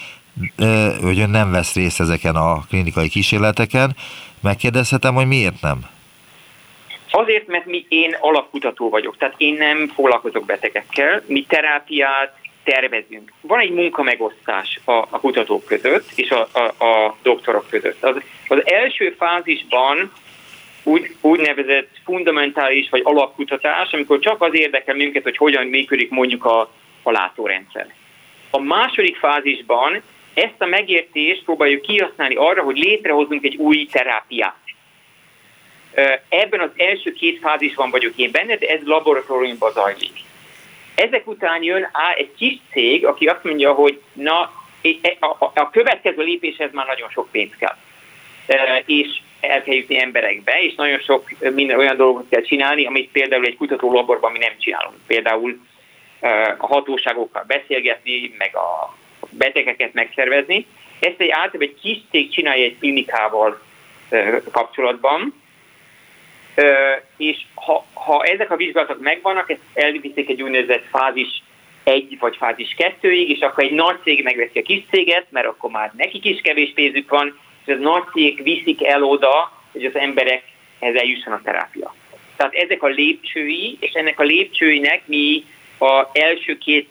hogy 1.01 1.19
ön 1.19 1.31
nem 1.31 1.51
vesz 1.51 1.75
részt 1.75 2.01
ezeken 2.01 2.35
a 2.37 2.61
klinikai 2.69 3.09
kísérleteken. 3.09 3.97
Megkérdezhetem, 4.41 5.15
hogy 5.15 5.27
miért 5.27 5.61
nem? 5.61 5.93
Azért, 7.17 7.47
mert 7.47 7.67
mi, 7.67 7.87
én 7.89 8.17
alapkutató 8.21 8.89
vagyok, 8.89 9.17
tehát 9.17 9.35
én 9.37 9.55
nem 9.55 9.89
foglalkozok 9.89 10.45
betegekkel, 10.45 11.23
mi 11.27 11.45
terápiát 11.49 12.37
tervezünk. 12.65 13.33
Van 13.41 13.61
egy 13.61 13.71
munkamegosztás 13.71 14.81
a, 14.85 14.93
a 14.93 15.21
kutatók 15.21 15.65
között 15.65 16.05
és 16.15 16.31
a, 16.31 16.49
a, 16.53 16.85
a 16.85 17.17
doktorok 17.23 17.67
között. 17.71 18.05
Az, 18.05 18.17
az 18.49 18.63
első 18.65 19.15
fázisban 19.19 20.13
úgy, 20.83 21.17
úgynevezett 21.21 21.91
fundamentális 22.05 22.91
vagy 22.91 23.01
alapkutatás, 23.05 23.93
amikor 23.93 24.19
csak 24.19 24.43
az 24.43 24.55
érdekel 24.55 24.95
minket, 24.95 25.23
hogy 25.23 25.37
hogyan 25.37 25.67
működik 25.67 26.11
mondjuk 26.11 26.45
a, 26.45 26.71
a 27.03 27.11
látórendszer. 27.11 27.87
A 28.51 28.61
második 28.61 29.17
fázisban 29.17 30.03
ezt 30.35 30.55
a 30.59 30.67
megértést 30.67 31.45
próbáljuk 31.45 31.83
kihasználni 31.83 32.35
arra, 32.35 32.63
hogy 32.63 32.77
létrehozunk 32.77 33.45
egy 33.45 33.57
új 33.57 33.87
terápiát. 33.93 34.64
Ebben 36.29 36.61
az 36.61 36.71
első 36.77 37.13
két 37.13 37.39
fázisban 37.39 37.91
vagyok 37.91 38.13
én 38.17 38.31
benne, 38.31 38.57
de 38.57 38.67
ez 38.67 38.81
laboratóriumban 38.85 39.73
zajlik. 39.73 40.13
Ezek 40.95 41.27
után 41.27 41.63
jön 41.63 41.89
á, 41.93 42.13
egy 42.17 42.31
kis 42.37 42.59
cég, 42.71 43.07
aki 43.07 43.27
azt 43.27 43.45
mondja, 43.45 43.73
hogy 43.73 44.01
na, 44.13 44.53
a 45.55 45.71
következő 45.71 46.23
lépéshez 46.23 46.73
már 46.73 46.87
nagyon 46.87 47.09
sok 47.11 47.29
pénz 47.31 47.53
kell. 47.59 47.77
És 48.87 49.09
el 49.41 49.63
kell 49.63 49.75
jutni 49.75 50.01
emberekbe, 50.01 50.63
és 50.63 50.75
nagyon 50.75 50.99
sok 50.99 51.31
minden 51.39 51.79
olyan 51.79 51.97
dolgot 51.97 52.29
kell 52.29 52.43
csinálni, 52.43 52.87
amit 52.87 53.11
például 53.11 53.45
egy 53.45 53.57
kutató 53.57 53.93
laborban 53.93 54.33
mi 54.33 54.39
nem 54.39 54.53
csinálunk. 54.59 54.97
Például 55.07 55.61
a 56.59 56.67
hatóságokkal 56.67 57.45
beszélgetni, 57.47 58.35
meg 58.39 58.57
a 58.57 58.97
betegeket 59.31 59.93
megszervezni. 59.93 60.67
Ezt 61.01 61.21
egy 61.21 61.31
általában 61.31 61.61
egy 61.61 61.81
kis 61.81 61.99
cég 62.11 62.31
csinálja 62.31 62.65
egy 62.65 62.79
klinikával 62.79 63.61
kapcsolatban, 64.51 65.43
és 67.17 67.37
ha, 67.55 67.87
ha 67.93 68.23
ezek 68.23 68.51
a 68.51 68.57
vizsgálatok 68.57 69.01
megvannak, 69.01 69.51
ezt 69.51 69.61
elviszik 69.75 70.29
egy 70.29 70.43
úgynevezett 70.43 70.85
fázis 70.91 71.43
egy 71.85 72.17
vagy 72.21 72.37
fázis 72.37 72.75
kettőig, 72.77 73.31
és 73.31 73.41
akkor 73.41 73.65
egy 73.65 73.73
nagy 73.73 73.97
cég 74.03 74.23
megveszi 74.25 74.59
a 74.59 74.63
kis 74.63 74.83
céget, 74.91 75.27
mert 75.31 75.47
akkor 75.47 75.71
már 75.71 75.93
nekik 75.97 76.25
is 76.25 76.41
kevés 76.41 76.73
pénzük 76.75 77.11
van, 77.11 77.39
és 77.65 77.73
az 77.73 77.81
nagy 77.81 78.03
cég 78.13 78.43
viszik 78.43 78.87
el 78.87 79.03
oda, 79.03 79.53
hogy 79.73 79.85
az 79.85 79.97
emberekhez 79.97 80.95
eljusson 80.95 81.33
a 81.33 81.41
terápia. 81.45 81.95
Tehát 82.37 82.55
ezek 82.55 82.83
a 82.83 82.87
lépcsői, 82.87 83.77
és 83.81 83.93
ennek 83.93 84.21
a 84.21 84.23
lépcsőinek 84.23 85.03
mi 85.07 85.45
a 85.79 86.07
első 86.13 86.59
két 86.59 86.89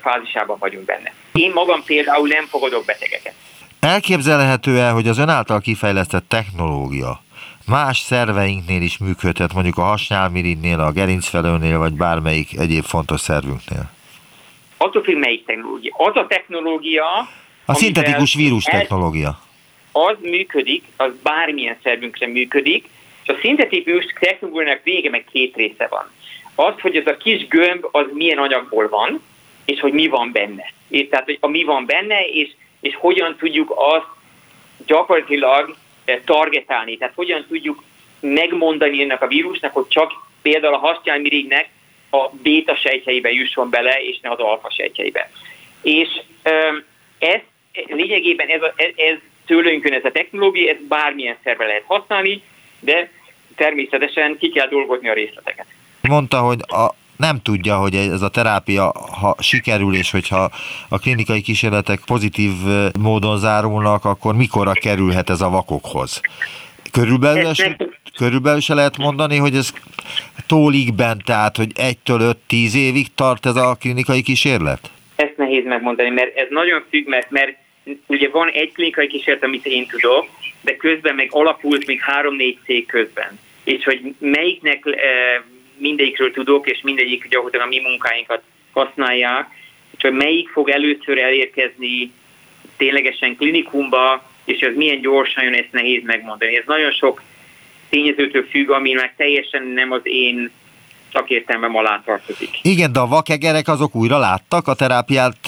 fázisában 0.00 0.56
vagyunk 0.58 0.84
benne. 0.84 1.12
Én 1.32 1.50
magam 1.54 1.82
például 1.84 2.28
nem 2.28 2.44
fogadok 2.44 2.84
betegeket. 2.84 3.34
Elképzelhető-e, 3.80 4.90
hogy 4.90 5.08
az 5.08 5.18
ön 5.18 5.28
által 5.28 5.60
kifejlesztett 5.60 6.28
technológia 6.28 7.22
más 7.66 7.98
szerveinknél 7.98 8.82
is 8.82 8.98
működhet, 8.98 9.52
mondjuk 9.52 9.76
a 9.76 9.82
hasnyálmirigynél, 9.82 10.80
a 10.80 10.92
gerincfelőnél, 10.92 11.78
vagy 11.78 11.92
bármelyik 11.92 12.58
egyéb 12.58 12.84
fontos 12.84 13.20
szervünknél? 13.20 13.90
Attól 14.76 15.02
függ, 15.02 15.16
melyik 15.16 15.46
technológia. 15.46 15.94
Az 15.96 16.16
a 16.16 16.26
technológia... 16.26 17.04
A 17.64 17.74
szintetikus 17.74 18.34
vírus 18.34 18.64
technológia. 18.64 19.40
Az 19.92 20.16
működik, 20.20 20.84
az 20.96 21.12
bármilyen 21.22 21.76
szervünkre 21.82 22.26
működik, 22.26 22.88
és 23.22 23.28
a 23.28 23.36
szintetikus 23.40 24.04
technológiának 24.20 24.82
vége 24.82 25.10
meg 25.10 25.24
két 25.32 25.56
része 25.56 25.86
van. 25.90 26.10
Az, 26.54 26.80
hogy 26.80 26.96
ez 26.96 27.06
a 27.06 27.16
kis 27.16 27.46
gömb, 27.48 27.86
az 27.90 28.06
milyen 28.12 28.38
anyagból 28.38 28.88
van, 28.88 29.22
és 29.64 29.80
hogy 29.80 29.92
mi 29.92 30.06
van 30.08 30.32
benne. 30.32 30.72
És 30.88 31.08
tehát, 31.10 31.24
hogy 31.24 31.38
a 31.40 31.48
mi 31.48 31.64
van 31.64 31.86
benne, 31.86 32.26
és, 32.26 32.50
és 32.80 32.96
hogyan 32.96 33.36
tudjuk 33.36 33.74
azt 33.76 34.06
gyakorlatilag 34.86 35.76
targetálni, 36.24 36.96
tehát 36.96 37.14
hogyan 37.14 37.44
tudjuk 37.48 37.82
megmondani 38.20 39.02
ennek 39.02 39.22
a 39.22 39.26
vírusnak, 39.26 39.72
hogy 39.72 39.88
csak 39.88 40.12
például 40.42 40.74
a 40.74 40.78
hasnyálmirigynek 40.78 41.68
a 42.10 42.28
béta 42.42 42.76
sejtjeibe 42.76 43.30
jusson 43.30 43.70
bele, 43.70 44.02
és 44.02 44.20
ne 44.20 44.30
az 44.30 44.38
alfa 44.38 44.70
sejtjeibe. 44.70 45.30
És 45.82 46.08
ez 47.18 47.40
lényegében 47.86 48.48
ez, 48.48 48.62
a, 48.62 48.74
ez 48.96 49.16
tőlünk 49.46 49.90
ez 49.90 50.04
a 50.04 50.10
technológia, 50.12 50.70
ez 50.70 50.76
bármilyen 50.88 51.36
szerve 51.44 51.66
lehet 51.66 51.84
használni, 51.86 52.42
de 52.80 53.10
természetesen 53.56 54.38
ki 54.38 54.48
kell 54.48 54.68
dolgozni 54.68 55.08
a 55.08 55.12
részleteket. 55.12 55.66
Mondta, 56.00 56.38
hogy 56.38 56.60
a, 56.66 56.94
nem 57.16 57.42
tudja, 57.42 57.76
hogy 57.76 57.94
ez 57.94 58.22
a 58.22 58.28
terápia, 58.28 58.92
ha 59.20 59.36
sikerül, 59.38 59.94
és 59.94 60.10
hogyha 60.10 60.50
a 60.88 60.98
klinikai 60.98 61.40
kísérletek 61.40 62.00
pozitív 62.06 62.52
módon 63.00 63.38
zárulnak, 63.38 64.04
akkor 64.04 64.34
mikorra 64.34 64.72
kerülhet 64.72 65.30
ez 65.30 65.40
a 65.40 65.48
vakokhoz? 65.48 66.20
Körülbelül, 66.92 67.54
se, 67.54 67.76
körülbelül 68.16 68.60
se 68.60 68.74
lehet 68.74 68.96
mondani, 68.96 69.36
hogy 69.36 69.54
ez 69.54 69.72
tólikben, 70.46 71.22
tehát 71.24 71.56
hogy 71.56 71.72
1-től 71.74 72.34
5-10 72.48 72.74
évig 72.74 73.06
tart 73.14 73.46
ez 73.46 73.56
a 73.56 73.76
klinikai 73.80 74.22
kísérlet? 74.22 74.90
Ezt 75.16 75.36
nehéz 75.36 75.64
megmondani, 75.64 76.10
mert 76.10 76.36
ez 76.36 76.46
nagyon 76.50 76.84
függ, 76.90 77.06
mert, 77.06 77.30
mert 77.30 77.56
ugye 78.06 78.28
van 78.28 78.48
egy 78.48 78.72
klinikai 78.72 79.06
kísérlet, 79.06 79.44
amit 79.44 79.66
én 79.66 79.86
tudok, 79.86 80.28
de 80.60 80.76
közben 80.76 81.14
meg 81.14 81.28
alapult 81.30 81.86
még 81.86 82.00
három-négy 82.00 82.58
cég 82.64 82.86
közben. 82.86 83.38
És 83.64 83.84
hogy 83.84 84.14
melyiknek 84.18 84.84
mindegyikről 85.88 86.30
tudok, 86.30 86.70
és 86.70 86.80
mindegyik 86.82 87.28
gyakorlatilag 87.28 87.66
a 87.66 87.68
mi 87.68 87.80
munkáinkat 87.80 88.42
használják, 88.72 89.46
hogy 90.00 90.12
melyik 90.12 90.48
fog 90.48 90.68
először 90.68 91.18
elérkezni 91.18 92.12
ténylegesen 92.76 93.36
klinikumba, 93.36 94.22
és 94.44 94.60
ez 94.60 94.74
milyen 94.74 95.00
gyorsan 95.00 95.44
jön, 95.44 95.54
ezt 95.54 95.72
nehéz 95.72 96.02
megmondani. 96.04 96.56
Ez 96.56 96.64
nagyon 96.66 96.92
sok 96.92 97.22
tényezőtől 97.88 98.46
függ, 98.50 98.70
ami 98.70 98.92
meg 98.92 99.14
teljesen 99.16 99.62
nem 99.62 99.92
az 99.92 100.00
én 100.02 100.50
szakértelmem 101.12 101.76
alá 101.76 102.02
tartozik. 102.04 102.58
Igen, 102.62 102.92
de 102.92 103.00
a 103.00 103.06
vakegerek 103.06 103.68
azok 103.68 103.94
újra 103.94 104.18
láttak 104.18 104.68
a 104.68 104.74
terápiát 104.74 105.38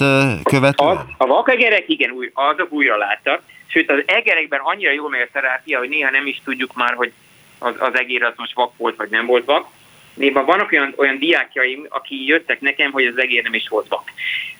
követően? 0.43 0.97
Az, 0.97 0.97
a 1.17 1.25
vakegerek 1.25 1.89
igen, 1.89 2.11
új, 2.11 2.31
azok 2.33 2.71
újra 2.71 2.97
láttak, 2.97 3.41
sőt 3.67 3.91
az 3.91 4.03
egerekben 4.05 4.59
annyira 4.63 4.91
jól 4.91 5.09
megy 5.09 5.21
a 5.21 5.31
terápia, 5.31 5.79
hogy 5.79 5.89
néha 5.89 6.11
nem 6.11 6.27
is 6.27 6.41
tudjuk 6.43 6.73
már, 6.75 6.93
hogy 6.93 7.11
az, 7.59 7.75
az 7.79 7.99
egér 7.99 8.23
az 8.23 8.33
most 8.35 8.53
vak 8.53 8.77
volt, 8.77 8.95
vagy 8.95 9.09
nem 9.09 9.25
volt 9.25 9.45
vak. 9.45 9.65
Néha 10.17 10.45
vannak 10.45 10.71
olyan, 10.71 10.93
olyan 10.95 11.19
diákjaim, 11.19 11.85
akik 11.89 12.27
jöttek 12.27 12.61
nekem, 12.61 12.91
hogy 12.91 13.05
az 13.05 13.17
egér 13.17 13.43
nem 13.43 13.53
is 13.53 13.67
volt 13.67 13.87
vak. 13.87 14.11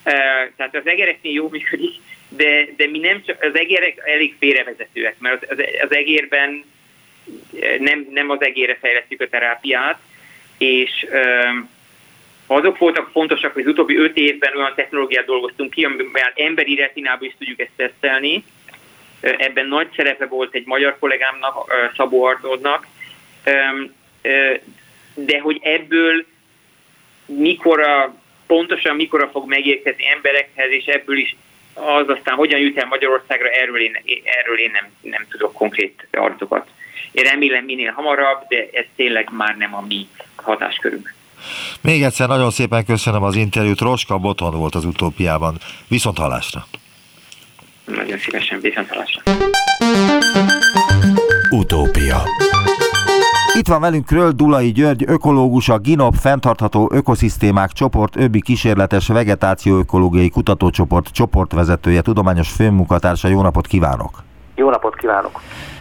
Uh, 0.06 0.14
tehát 0.58 0.76
az 0.76 0.88
egereknél 0.88 1.34
jó 1.34 1.50
működik, 1.50 1.94
de, 2.30 2.68
de 2.78 2.88
mi 2.88 3.00
nem 3.00 3.24
csak, 3.26 3.44
az 3.44 3.56
egérek 3.56 4.02
elég 4.06 4.36
félrevezetőek, 4.40 5.16
mert 5.20 5.44
az, 5.44 5.50
az, 5.50 5.66
az 5.82 5.96
egérben 5.96 6.64
nem, 7.80 8.08
nem 8.10 8.30
az 8.30 8.42
egére 8.42 8.78
fejlesztjük 8.82 9.22
a 9.22 9.30
terápiát, 9.30 10.00
és 10.58 11.06
um, 11.12 11.70
azok 12.48 12.78
voltak 12.78 13.10
fontosak, 13.12 13.54
hogy 13.54 13.62
az 13.62 13.72
utóbbi 13.72 13.98
öt 13.98 14.18
évben 14.18 14.58
olyan 14.58 14.74
technológiát 14.76 15.26
dolgoztunk 15.26 15.72
ki, 15.72 15.86
amivel 15.86 16.32
emberi 16.36 16.76
retinában 16.76 17.28
is 17.28 17.36
tudjuk 17.38 17.60
ezt 17.60 17.72
tesztelni. 17.76 18.44
Ebben 19.22 19.68
nagy 19.68 19.88
szerepe 19.96 20.26
volt 20.26 20.56
egy 20.56 20.66
magyar 20.66 20.98
kollégámnak, 21.00 21.74
Szabó 21.96 22.24
Arnoldnak, 22.24 22.88
de 25.26 25.40
hogy 25.40 25.60
ebből 25.62 26.26
mikor 27.26 27.82
a, 27.82 28.16
pontosan 28.48 28.96
mikor 28.96 29.30
fog 29.32 29.48
megérkezni 29.48 30.04
emberekhez, 30.16 30.72
és 30.72 30.86
ebből 30.86 31.18
is 31.18 31.36
az 31.74 32.10
aztán 32.10 32.36
hogyan 32.36 32.60
jut 32.60 32.78
el 32.78 32.86
Magyarországra, 32.86 33.50
erről 33.50 33.82
én, 33.82 33.98
erről 34.24 34.60
én 34.60 34.72
nem, 34.72 34.88
nem 35.02 35.26
tudok 35.30 35.54
konkrét 35.54 36.08
adatokat. 36.12 36.68
Én 37.12 37.24
remélem 37.24 37.64
minél 37.64 37.92
hamarabb, 37.92 38.48
de 38.48 38.68
ez 38.72 38.86
tényleg 38.96 39.30
már 39.32 39.58
nem 39.58 39.76
a 39.76 39.82
mi 39.88 40.08
hatáskörünk. 40.36 41.14
Még 41.82 42.04
egyszer 42.04 42.28
nagyon 42.28 42.52
szépen 42.52 42.86
köszönöm 42.86 43.24
az 43.24 43.36
interjút. 43.36 43.80
Roska 43.80 44.18
Boton 44.18 44.58
volt 44.58 44.76
az 44.76 44.86
utópiában. 44.86 45.58
Viszont 45.88 46.18
hallásra. 46.18 46.68
Nagyon 47.86 48.18
szívesen, 48.18 48.60
viszont 48.60 48.88
hallásra. 48.90 49.22
Utópia 51.50 52.24
itt 53.58 53.68
van 53.68 53.82
velünk 53.82 54.06
Kröll 54.06 54.32
Dulai 54.32 54.72
György, 54.72 55.04
ökológus, 55.08 55.70
a 55.70 55.78
GINOP 55.78 56.14
fenntartható 56.14 56.90
ökoszisztémák 56.94 57.70
csoport, 57.70 58.16
öbbi 58.16 58.42
kísérletes 58.42 59.08
vegetációökológiai 59.08 60.30
kutatócsoport 60.30 61.08
csoportvezetője, 61.08 62.02
tudományos 62.02 62.52
főmunkatársa. 62.52 63.28
Jó 63.28 63.42
napot 63.42 63.68
kívánok! 63.68 64.10
Jó 64.56 64.70
napot 64.70 64.96
kívánok! 64.96 65.32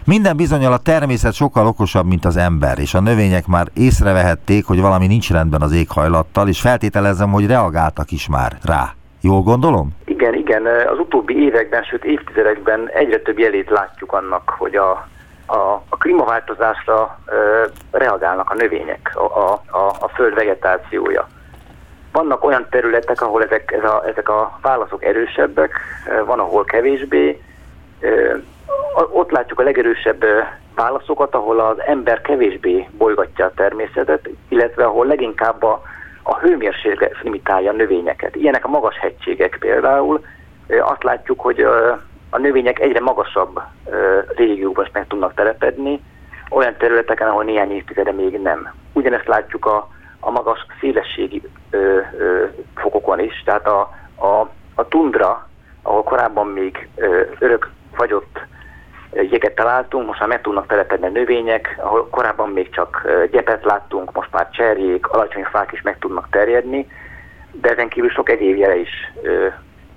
Minden 0.05 0.37
bizonyal 0.37 0.73
a 0.73 0.79
természet 0.79 1.33
sokkal 1.33 1.67
okosabb, 1.67 2.07
mint 2.07 2.25
az 2.25 2.37
ember, 2.37 2.79
és 2.79 2.95
a 2.95 3.01
növények 3.01 3.47
már 3.47 3.67
észrevehették, 3.75 4.67
hogy 4.67 4.81
valami 4.81 5.07
nincs 5.07 5.31
rendben 5.31 5.63
az 5.63 5.73
éghajlattal, 5.73 6.49
és 6.49 6.61
feltételezem, 6.61 7.31
hogy 7.31 7.47
reagáltak 7.47 8.11
is 8.11 8.29
már 8.29 8.53
rá. 8.65 8.95
Jól 9.21 9.43
gondolom? 9.43 9.91
Igen, 10.05 10.35
igen. 10.35 10.63
Az 10.93 10.99
utóbbi 10.99 11.35
években, 11.45 11.83
sőt 11.83 12.05
évtizedekben 12.05 12.91
egyre 12.95 13.19
több 13.19 13.39
jelét 13.39 13.71
látjuk 13.71 14.13
annak, 14.13 14.55
hogy 14.59 14.75
a 14.77 15.09
a, 15.47 15.83
a 15.89 15.97
klímaváltozásra 15.99 17.19
ö, 17.27 17.65
reagálnak 17.91 18.51
a 18.51 18.55
növények, 18.55 19.13
a, 19.15 19.53
a, 19.53 19.87
a 20.01 20.09
föld 20.15 20.35
vegetációja. 20.35 21.29
Vannak 22.13 22.45
olyan 22.45 22.67
területek, 22.71 23.23
ahol 23.23 23.43
ezek, 23.43 23.73
ez 23.73 23.85
a, 23.85 24.03
ezek 24.07 24.29
a 24.29 24.59
válaszok 24.63 25.05
erősebbek, 25.05 25.79
van, 26.25 26.39
ahol 26.39 26.65
kevésbé. 26.65 27.43
Ö, 28.01 28.37
ott 29.13 29.31
látjuk 29.31 29.61
a 29.61 29.63
legerősebb 29.63 30.25
válaszokat, 30.75 31.35
ahol 31.35 31.61
az 31.61 31.81
ember 31.87 32.21
kevésbé 32.21 32.89
bolygatja 32.99 33.45
a 33.45 33.53
természetet, 33.55 34.29
illetve 34.49 34.85
ahol 34.85 35.07
leginkább 35.07 35.63
a, 35.63 35.83
a 36.23 36.39
hőmérséklet 36.39 37.23
limitálja 37.23 37.71
a 37.71 37.75
növényeket. 37.75 38.37
Ilyenek 38.37 38.65
a 38.65 38.69
magas 38.69 38.99
hegységek 38.99 39.57
például. 39.61 40.25
Azt 40.81 41.03
látjuk, 41.03 41.41
hogy 41.41 41.67
a 42.37 42.39
növények 42.39 42.81
egyre 42.81 43.01
magasabb 43.01 43.61
ö, 43.91 44.21
régióban 44.27 44.85
is 44.85 44.91
meg 44.93 45.07
tudnak 45.07 45.35
telepedni, 45.35 46.01
olyan 46.51 46.77
területeken, 46.79 47.29
ahol 47.29 47.45
néhány 47.45 47.71
évtizede 47.71 48.13
még 48.13 48.41
nem. 48.41 48.75
Ugyanezt 48.93 49.27
látjuk 49.27 49.67
a, 49.67 49.89
a 50.21 50.31
magas 50.31 50.67
szélességi 50.81 51.43
ö, 51.71 51.99
ö, 52.19 52.45
fokokon 52.75 53.21
is, 53.21 53.43
tehát 53.45 53.67
a, 53.67 53.81
a, 54.17 54.51
a 54.75 54.89
tundra, 54.89 55.49
ahol 55.83 56.03
korábban 56.03 56.47
még 56.47 56.89
ö, 56.97 57.23
örök 57.39 57.71
fagyott 57.93 58.39
jeget 59.13 59.55
találtunk, 59.55 60.07
most 60.07 60.21
már 60.21 60.29
meg 60.29 60.41
tudnak 60.41 60.67
telepedni 60.67 61.09
növények, 61.09 61.77
ahol 61.79 62.09
korábban 62.11 62.49
még 62.49 62.71
csak 62.71 63.09
gyepet 63.31 63.65
láttunk, 63.65 64.13
most 64.13 64.33
már 64.33 64.51
cserjék, 64.51 65.09
alacsony 65.09 65.45
fák 65.45 65.73
is 65.73 65.83
meg 65.83 65.99
tudnak 65.99 66.29
terjedni, 66.31 66.89
de 67.53 67.71
ezen 67.71 67.89
kívül 67.89 68.11
sok 68.11 68.31
egyéb 68.31 68.57
jele 68.57 68.77
is 68.77 68.91
ö, 69.23 69.47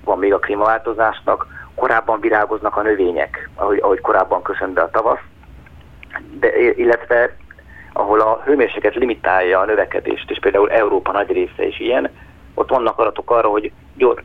van 0.03 0.19
még 0.19 0.33
a 0.33 0.39
klímaváltozásnak, 0.39 1.58
korábban 1.79 2.19
virágoznak 2.19 2.77
a 2.77 2.81
növények, 2.81 3.49
ahogy, 3.55 3.79
ahogy 3.81 4.01
korábban 4.01 4.41
köszönt 4.41 4.73
be 4.73 4.81
a 4.81 4.89
tavasz, 4.89 5.23
de, 6.39 6.71
illetve 6.75 7.35
ahol 7.93 8.19
a 8.19 8.41
hőmérséklet 8.45 8.95
limitálja 8.95 9.59
a 9.59 9.65
növekedést, 9.65 10.31
és 10.31 10.39
például 10.39 10.71
Európa 10.71 11.11
nagy 11.11 11.31
része 11.31 11.67
is 11.67 11.79
ilyen, 11.79 12.09
ott 12.53 12.69
vannak 12.69 12.99
adatok 12.99 13.31
arra, 13.31 13.47
hogy 13.47 13.71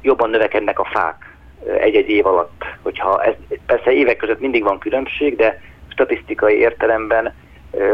jobban 0.03 0.31
növekednek 0.31 0.79
a 0.79 0.89
fák 0.93 1.37
egy-egy 1.81 2.09
év 2.09 2.27
alatt. 2.27 2.65
Hogyha 2.83 3.23
ez, 3.23 3.35
persze 3.67 3.91
évek 3.91 4.17
között 4.17 4.41
mindig 4.41 4.63
van 4.63 4.79
különbség, 4.79 5.37
de 5.37 5.61
statisztikai 5.89 6.59
értelemben 6.59 7.35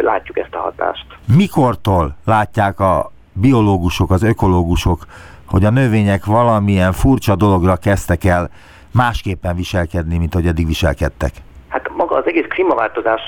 látjuk 0.00 0.38
ezt 0.38 0.54
a 0.54 0.58
hatást. 0.58 1.06
Mikortól 1.36 2.16
látják 2.24 2.80
a 2.80 3.10
biológusok, 3.32 4.10
az 4.10 4.22
ökológusok, 4.22 5.04
hogy 5.46 5.64
a 5.64 5.70
növények 5.70 6.24
valamilyen 6.24 6.92
furcsa 6.92 7.36
dologra 7.36 7.76
kezdtek 7.76 8.24
el 8.24 8.50
másképpen 8.92 9.56
viselkedni, 9.56 10.18
mint 10.18 10.34
ahogy 10.34 10.46
eddig 10.46 10.66
viselkedtek? 10.66 11.30
Hát 11.68 11.90
maga 11.96 12.16
az 12.16 12.26
egész 12.26 12.46
klímaváltozás 12.48 13.20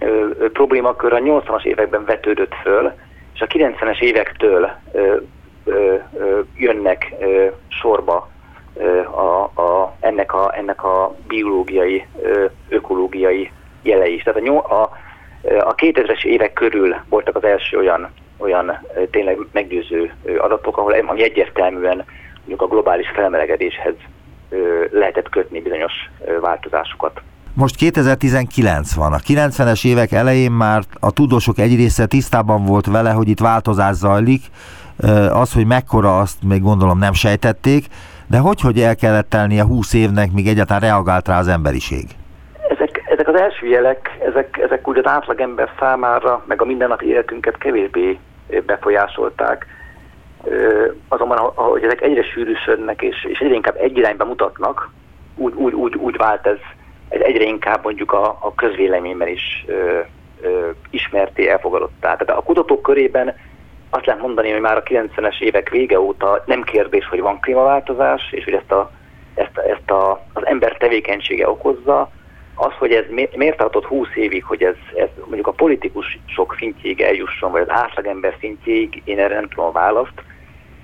ö, 0.00 0.28
ö, 0.38 0.50
problémakör 0.50 1.12
a 1.12 1.18
80-as 1.18 1.64
években 1.64 2.04
vetődött 2.04 2.54
föl, 2.62 2.92
és 3.34 3.40
a 3.40 3.46
90-es 3.46 4.00
évektől 4.00 4.70
ö, 4.92 5.16
ö, 5.64 5.94
ö, 6.14 6.40
jönnek 6.56 7.12
ö, 7.20 7.46
sorba 7.68 8.28
ö, 8.74 8.98
a, 9.00 9.42
a, 9.42 9.96
ennek, 10.00 10.34
a, 10.34 10.52
ennek 10.56 10.84
a 10.84 11.16
biológiai, 11.26 12.06
ö, 12.22 12.44
ökológiai 12.68 13.50
jelei 13.82 14.14
is. 14.14 14.22
Tehát 14.22 14.48
a, 14.48 14.80
a, 14.80 14.90
a 15.58 15.74
2000-es 15.74 16.24
évek 16.24 16.52
körül 16.52 16.96
voltak 17.08 17.36
az 17.36 17.44
első 17.44 17.78
olyan, 17.78 18.10
olyan 18.36 18.86
tényleg 19.10 19.38
meggyőző 19.52 20.12
adatok, 20.38 20.76
ahol 20.76 20.94
egyértelműen 20.94 22.04
mondjuk 22.38 22.62
a 22.62 22.66
globális 22.66 23.08
felmelegedéshez 23.14 23.94
lehetett 24.90 25.28
kötni 25.28 25.60
bizonyos 25.60 25.92
változásokat. 26.40 27.20
Most 27.54 27.76
2019 27.76 28.94
van. 28.94 29.12
A 29.12 29.16
90-es 29.16 29.86
évek 29.86 30.12
elején 30.12 30.50
már 30.50 30.82
a 31.00 31.12
tudósok 31.12 31.58
egy 31.58 31.76
része 31.76 32.06
tisztában 32.06 32.64
volt 32.64 32.86
vele, 32.86 33.10
hogy 33.10 33.28
itt 33.28 33.40
változás 33.40 33.94
zajlik. 33.94 34.40
Az, 35.32 35.52
hogy 35.52 35.66
mekkora, 35.66 36.18
azt 36.18 36.42
még 36.48 36.62
gondolom 36.62 36.98
nem 36.98 37.12
sejtették, 37.12 37.84
de 38.26 38.38
hogy, 38.38 38.60
hogy 38.60 38.78
el 38.80 38.96
kellett 38.96 39.28
telnie 39.28 39.62
20 39.62 39.94
évnek, 39.94 40.32
míg 40.32 40.46
egyáltalán 40.46 40.82
reagált 40.82 41.28
rá 41.28 41.38
az 41.38 41.48
emberiség? 41.48 42.04
Ezek, 42.68 43.02
ezek 43.08 43.28
az 43.28 43.40
első 43.40 43.66
jelek, 43.66 44.18
ezek, 44.28 44.58
ezek 44.58 44.88
úgy 44.88 44.98
az 44.98 45.06
átlagember 45.06 45.68
számára, 45.78 46.44
meg 46.46 46.62
a 46.62 46.64
mindennapi 46.64 47.06
életünket 47.06 47.58
kevésbé 47.58 48.18
befolyásolták 48.66 49.66
azonban 51.08 51.38
ahogy 51.38 51.82
ezek 51.82 52.00
egyre 52.00 52.22
sűrűsödnek 52.22 53.02
és, 53.02 53.24
és 53.24 53.38
egyre 53.38 53.54
inkább 53.54 53.76
egy 53.76 53.96
irányba 53.96 54.24
mutatnak, 54.24 54.90
úgy, 55.36 55.54
úgy, 55.54 55.72
úgy, 55.72 55.96
úgy 55.96 56.16
vált 56.16 56.46
ez, 56.46 56.58
ez 57.08 57.20
egyre 57.20 57.44
inkább 57.44 57.84
mondjuk 57.84 58.12
a, 58.12 58.38
a 58.40 58.54
közvéleményben 58.54 59.28
is 59.28 59.64
ö, 59.66 60.00
ö, 60.40 60.70
ismerté, 60.90 61.48
elfogadottá. 61.48 62.16
Tehát 62.16 62.30
a 62.30 62.42
kutatók 62.42 62.82
körében 62.82 63.34
azt 63.90 64.06
lehet 64.06 64.22
mondani, 64.22 64.50
hogy 64.50 64.60
már 64.60 64.76
a 64.76 64.82
90-es 64.82 65.40
évek 65.40 65.68
vége 65.68 66.00
óta 66.00 66.42
nem 66.46 66.62
kérdés, 66.62 67.08
hogy 67.08 67.20
van 67.20 67.40
klímaváltozás, 67.40 68.28
és 68.30 68.44
hogy 68.44 68.54
ezt, 68.54 68.72
a, 68.72 68.90
ezt, 69.34 69.58
ezt 69.58 69.90
a, 69.90 70.24
az 70.32 70.46
ember 70.46 70.76
tevékenysége 70.76 71.48
okozza, 71.48 72.10
az, 72.54 72.72
hogy 72.78 72.92
ez 72.92 73.04
miért 73.36 73.56
tartott 73.56 73.84
20 73.84 74.08
évig, 74.14 74.44
hogy 74.44 74.62
ez, 74.62 74.74
ez 74.94 75.08
mondjuk 75.24 75.46
a 75.46 75.52
politikus 75.52 76.18
sok 76.26 76.54
szintjéig 76.58 77.00
eljusson, 77.00 77.50
vagy 77.50 77.60
az 77.60 77.70
átlagember 77.70 78.36
szintjéig, 78.40 79.02
én 79.04 79.18
erre 79.18 79.34
nem 79.34 79.48
tudom 79.48 79.64
a 79.64 79.72
választ, 79.72 80.22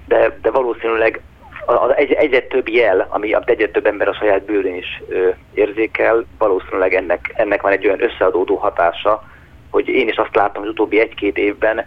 de, 0.09 0.39
de 0.43 0.51
valószínűleg 0.51 1.21
az 1.67 1.97
egy, 1.97 2.13
egyre 2.13 2.41
több 2.41 2.69
jel, 2.69 3.07
ami 3.11 3.37
egyre 3.45 3.69
több 3.69 3.87
ember 3.87 4.09
a 4.09 4.15
saját 4.15 4.45
bőrén 4.45 4.75
is 4.75 5.03
ö, 5.09 5.29
érzékel, 5.55 6.25
valószínűleg 6.39 6.95
ennek, 6.95 7.33
ennek 7.35 7.63
van 7.63 7.73
egy 7.73 7.87
olyan 7.87 8.03
összeadódó 8.03 8.57
hatása, 8.57 9.23
hogy 9.71 9.89
én 9.89 10.09
is 10.09 10.17
azt 10.17 10.35
látom 10.35 10.63
az 10.63 10.69
utóbbi 10.69 11.01
egy-két 11.01 11.39
évben, 11.39 11.87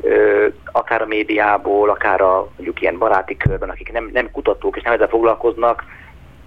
ö, 0.00 0.46
akár 0.72 1.02
a 1.02 1.06
médiából, 1.06 1.90
akár 1.90 2.20
a 2.20 2.48
mondjuk 2.56 2.80
ilyen 2.80 2.98
baráti 2.98 3.36
körben, 3.36 3.70
akik 3.70 3.92
nem, 3.92 4.10
nem 4.12 4.30
kutatók 4.30 4.76
és 4.76 4.82
nem 4.82 4.92
ezzel 4.92 5.08
foglalkoznak, 5.08 5.84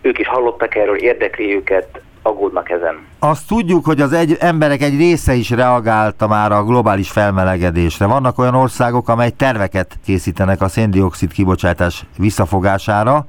ők 0.02 0.20
is 0.20 0.28
hallottak 0.28 0.76
erről, 0.76 0.96
érdekli 0.96 1.56
őket, 1.56 2.02
aggódnak 2.22 2.70
ezen. 2.70 2.96
Azt 3.20 3.48
tudjuk, 3.48 3.86
hogy 3.86 4.02
az 4.02 4.14
egy, 4.14 4.38
emberek 4.40 4.82
egy 4.82 4.98
része 4.98 5.34
is 5.34 5.50
reagálta 5.50 6.28
már 6.28 6.52
a 6.52 6.64
globális 6.64 7.10
felmelegedésre. 7.10 8.06
Vannak 8.06 8.40
olyan 8.40 8.56
országok, 8.56 9.10
amely 9.10 9.30
terveket 9.30 10.00
készítenek 10.06 10.62
a 10.62 10.68
széndiokszid 10.68 11.32
kibocsátás 11.32 12.06
visszafogására, 12.18 13.26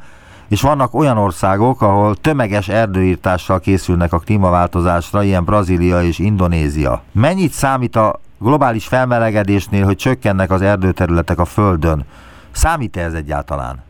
és 0.48 0.60
vannak 0.60 0.94
olyan 0.94 1.18
országok, 1.18 1.82
ahol 1.82 2.14
tömeges 2.14 2.68
erdőírtással 2.68 3.60
készülnek 3.60 4.12
a 4.12 4.18
klímaváltozásra, 4.18 5.22
ilyen 5.22 5.44
Brazília 5.44 6.02
és 6.02 6.18
Indonézia. 6.18 7.02
Mennyit 7.12 7.52
számít 7.52 7.96
a 7.96 8.20
globális 8.38 8.86
felmelegedésnél, 8.86 9.84
hogy 9.84 9.96
csökkennek 9.96 10.50
az 10.50 10.62
erdőterületek 10.62 11.38
a 11.38 11.44
Földön? 11.44 12.04
Számít-e 12.50 13.00
ez 13.00 13.12
egyáltalán? 13.12 13.85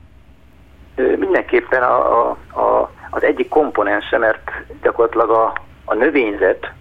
Mindenképpen 0.97 1.83
a, 1.83 2.21
a, 2.21 2.37
a, 2.61 2.91
az 3.11 3.23
egyik 3.23 3.49
komponense, 3.49 4.19
mert 4.19 4.51
gyakorlatilag 4.83 5.31
a, 5.31 5.53
a 5.85 5.95
növényzet 5.95 6.73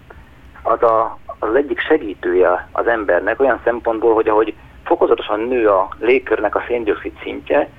az, 0.62 0.84
a, 0.84 1.20
az 1.40 1.56
egyik 1.56 1.80
segítője 1.80 2.68
az 2.72 2.88
embernek 2.88 3.40
olyan 3.40 3.62
szempontból, 3.64 4.14
hogy 4.14 4.28
ahogy 4.28 4.54
fokozatosan 4.84 5.40
nő 5.40 5.70
a 5.70 5.90
légkörnek 6.00 6.56
a 6.56 6.64
széndiokszid 6.68 7.14
szintje, 7.24 7.70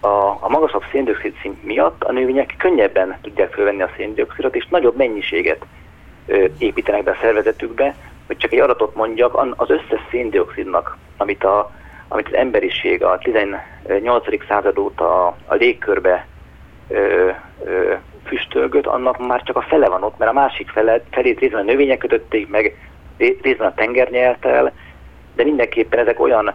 a, 0.00 0.36
a 0.40 0.48
magasabb 0.48 0.82
széndiokszid 0.90 1.34
szint 1.40 1.64
miatt 1.64 2.04
a 2.04 2.12
növények 2.12 2.54
könnyebben 2.58 3.18
tudják 3.22 3.52
fölvenni 3.52 3.82
a 3.82 3.90
széndiokszidot, 3.96 4.54
és 4.54 4.66
nagyobb 4.66 4.96
mennyiséget 4.96 5.66
ö, 6.26 6.44
építenek 6.58 7.02
be 7.02 7.10
a 7.10 7.16
szervezetükbe, 7.20 7.94
hogy 8.26 8.36
csak 8.36 8.52
egy 8.52 8.60
adatot 8.60 8.94
mondjak, 8.94 9.34
az 9.56 9.70
összes 9.70 10.00
széndiokszidnak, 10.10 10.96
amit, 11.16 11.44
a, 11.44 11.70
amit 12.08 12.26
az 12.26 12.34
emberiség 12.34 13.04
a 13.04 13.18
18. 13.18 14.46
század 14.48 14.78
óta 14.78 15.26
a, 15.26 15.36
a 15.46 15.54
légkörbe 15.54 16.26
ö, 16.88 17.30
ö, 17.64 17.94
füstölgött, 18.24 18.86
annak 18.86 19.26
már 19.26 19.42
csak 19.42 19.56
a 19.56 19.66
fele 19.68 19.88
van 19.88 20.02
ott, 20.02 20.18
mert 20.18 20.30
a 20.30 20.34
másik 20.34 20.70
fele, 20.70 21.02
felét 21.10 21.38
részben 21.38 21.60
a 21.60 21.70
növények 21.70 21.98
kötötték 21.98 22.48
meg, 22.48 22.78
részben 23.16 23.66
a 23.66 23.74
tenger 23.74 24.10
nyelte 24.10 24.48
el, 24.48 24.72
de 25.34 25.44
mindenképpen 25.44 25.98
ezek 25.98 26.20
olyan 26.20 26.54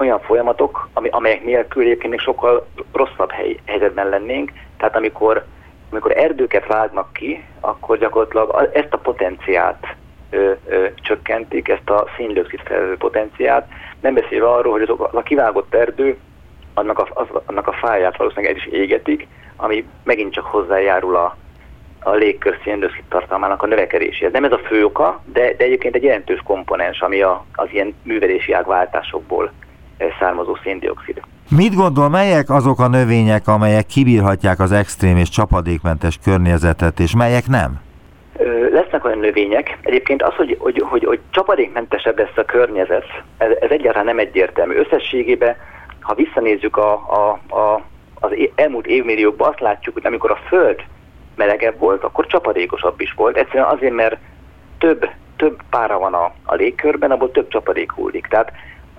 olyan 0.00 0.20
folyamatok, 0.20 0.88
ami, 0.92 1.08
amelyek 1.08 1.44
nélkül 1.44 1.82
egyébként 1.82 2.10
még 2.10 2.20
sokkal 2.20 2.66
rosszabb 2.92 3.30
hely, 3.30 3.56
helyzetben 3.64 4.08
lennénk. 4.08 4.52
Tehát 4.76 4.96
amikor, 4.96 5.44
amikor 5.90 6.16
erdőket 6.16 6.66
vágnak 6.66 7.12
ki, 7.12 7.44
akkor 7.60 7.98
gyakorlatilag 7.98 8.70
ezt 8.72 8.92
a 8.92 8.98
potenciát 8.98 9.96
ö, 10.30 10.52
ö, 10.68 10.86
csökkentik, 10.94 11.68
ezt 11.68 11.90
a 11.90 12.06
széndiokszid 12.16 12.60
felvő 12.64 12.96
potenciát, 12.96 13.68
nem 14.00 14.14
beszélve 14.14 14.48
arról, 14.48 14.72
hogy 14.72 14.82
az 14.82 15.14
a 15.14 15.22
kivágott 15.22 15.74
erdő, 15.74 16.16
annak 16.74 16.98
a, 16.98 17.08
az, 17.14 17.26
annak 17.46 17.66
a 17.66 17.72
fáját 17.72 18.16
valószínűleg 18.16 18.50
el 18.50 18.56
is 18.56 18.66
égetik, 18.66 19.26
ami 19.56 19.84
megint 20.04 20.32
csak 20.32 20.44
hozzájárul 20.44 21.16
a, 21.16 21.36
a 22.02 22.10
légkör 22.10 22.58
széndiokszid 22.64 23.04
tartalmának 23.08 23.62
a 23.62 23.66
növekedéséhez. 23.66 24.32
Nem 24.32 24.44
ez 24.44 24.52
a 24.52 24.58
fő 24.58 24.84
oka, 24.84 25.22
de, 25.32 25.54
de 25.56 25.64
egyébként 25.64 25.94
egy 25.94 26.02
jelentős 26.02 26.40
komponens, 26.44 27.00
ami 27.00 27.20
a, 27.20 27.44
az 27.54 27.68
ilyen 27.72 27.94
művelési 28.02 28.52
ágváltásokból 28.52 29.52
származó 30.18 30.56
széndiokszid. 30.62 31.20
Mit 31.48 31.74
gondol, 31.74 32.08
melyek 32.08 32.50
azok 32.50 32.80
a 32.80 32.88
növények, 32.88 33.46
amelyek 33.46 33.86
kibírhatják 33.86 34.60
az 34.60 34.72
extrém 34.72 35.16
és 35.16 35.28
csapadékmentes 35.28 36.18
környezetet, 36.24 37.00
és 37.00 37.16
melyek 37.16 37.46
nem? 37.46 37.80
Lesznek 38.70 39.04
olyan 39.04 39.18
növények. 39.18 39.78
Egyébként 39.82 40.22
az, 40.22 40.34
hogy, 40.34 40.56
hogy, 40.58 40.82
hogy, 40.88 41.04
hogy 41.04 41.20
csapadékmentesebb 41.30 42.18
lesz 42.18 42.36
a 42.36 42.44
környezet, 42.44 43.04
ez, 43.38 43.50
ez 43.60 43.70
egyáltalán 43.70 44.06
nem 44.06 44.18
egyértelmű. 44.18 44.74
Összességében, 44.74 45.56
ha 46.00 46.14
visszanézzük 46.14 46.76
a, 46.76 46.92
a, 46.92 47.54
a, 47.56 47.82
az 48.20 48.30
elmúlt 48.54 48.86
évmilliókban, 48.86 49.48
azt 49.48 49.60
látjuk, 49.60 49.94
hogy 49.94 50.06
amikor 50.06 50.30
a 50.30 50.40
Föld 50.48 50.82
melegebb 51.36 51.78
volt, 51.78 52.04
akkor 52.04 52.26
csapadékosabb 52.26 53.00
is 53.00 53.12
volt. 53.12 53.36
Egyszerűen 53.36 53.68
azért, 53.68 53.94
mert 53.94 54.16
több, 54.78 55.08
több 55.36 55.60
pára 55.70 55.98
van 55.98 56.14
a, 56.14 56.32
a 56.44 56.54
légkörben, 56.54 57.10
abból 57.10 57.30
több 57.30 57.48
csapadék 57.48 57.92
hullik. 57.92 58.26
Tehát 58.26 58.52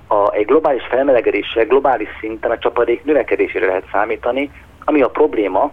a, 0.07 0.33
egy 0.33 0.45
globális 0.45 0.83
felmelegedéssel 0.89 1.65
globális 1.65 2.09
szinten 2.19 2.51
a 2.51 2.57
csapadék 2.57 3.03
növekedésére 3.03 3.65
lehet 3.65 3.89
számítani, 3.91 4.51
ami 4.85 5.01
a 5.01 5.09
probléma, 5.09 5.71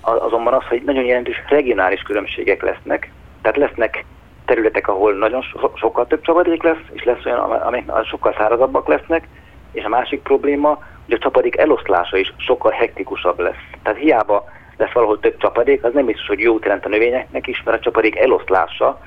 azonban 0.00 0.54
az, 0.54 0.64
hogy 0.68 0.82
nagyon 0.82 1.04
jelentős 1.04 1.42
regionális 1.48 2.02
különbségek 2.02 2.62
lesznek, 2.62 3.10
tehát 3.42 3.56
lesznek 3.56 4.04
területek, 4.44 4.88
ahol 4.88 5.12
nagyon 5.12 5.42
so, 5.42 5.70
sokkal 5.74 6.06
több 6.06 6.20
csapadék 6.20 6.62
lesz, 6.62 6.84
és 6.92 7.04
lesz 7.04 7.24
olyan, 7.24 7.38
amelyek 7.38 7.90
sokkal 8.04 8.34
szárazabbak 8.38 8.88
lesznek, 8.88 9.28
és 9.72 9.84
a 9.84 9.88
másik 9.88 10.22
probléma, 10.22 10.68
hogy 11.04 11.14
a 11.14 11.18
csapadék 11.18 11.56
eloszlása 11.56 12.16
is 12.16 12.34
sokkal 12.36 12.72
hektikusabb 12.72 13.38
lesz. 13.38 13.64
Tehát 13.82 13.98
hiába 13.98 14.44
lesz 14.76 14.92
valahol 14.92 15.20
több 15.20 15.36
csapadék, 15.36 15.84
az 15.84 15.92
nem 15.92 16.06
biztos, 16.06 16.26
hogy 16.26 16.40
jót 16.40 16.64
jelent 16.64 16.84
a 16.84 16.88
növényeknek 16.88 17.46
is, 17.46 17.62
mert 17.62 17.78
a 17.78 17.82
csapadék 17.82 18.16
eloszlása 18.16 19.00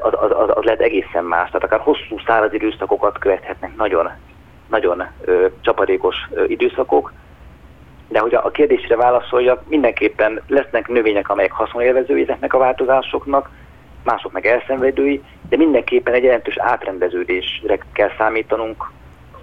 az, 0.00 0.12
az, 0.20 0.30
az, 0.30 0.50
az 0.54 0.64
lehet 0.64 0.80
egészen 0.80 1.24
más. 1.24 1.46
Tehát 1.46 1.64
akár 1.64 1.80
hosszú 1.80 2.18
száraz 2.26 2.52
időszakokat 2.52 3.18
követhetnek 3.18 3.76
nagyon, 3.76 4.10
nagyon 4.68 5.06
ö, 5.24 5.46
csapadékos 5.60 6.16
ö, 6.30 6.44
időszakok, 6.44 7.12
de 8.10 8.18
hogy 8.18 8.34
a, 8.34 8.50
kérdésre 8.50 8.96
válaszoljak, 8.96 9.68
mindenképpen 9.68 10.40
lesznek 10.46 10.88
növények, 10.88 11.28
amelyek 11.28 11.52
haszonélvezői 11.52 12.22
ezeknek 12.22 12.54
a 12.54 12.58
változásoknak, 12.58 13.50
mások 14.04 14.32
meg 14.32 14.46
elszenvedői, 14.46 15.22
de 15.48 15.56
mindenképpen 15.56 16.14
egy 16.14 16.22
jelentős 16.22 16.58
átrendeződésre 16.58 17.78
kell 17.92 18.10
számítanunk 18.18 18.90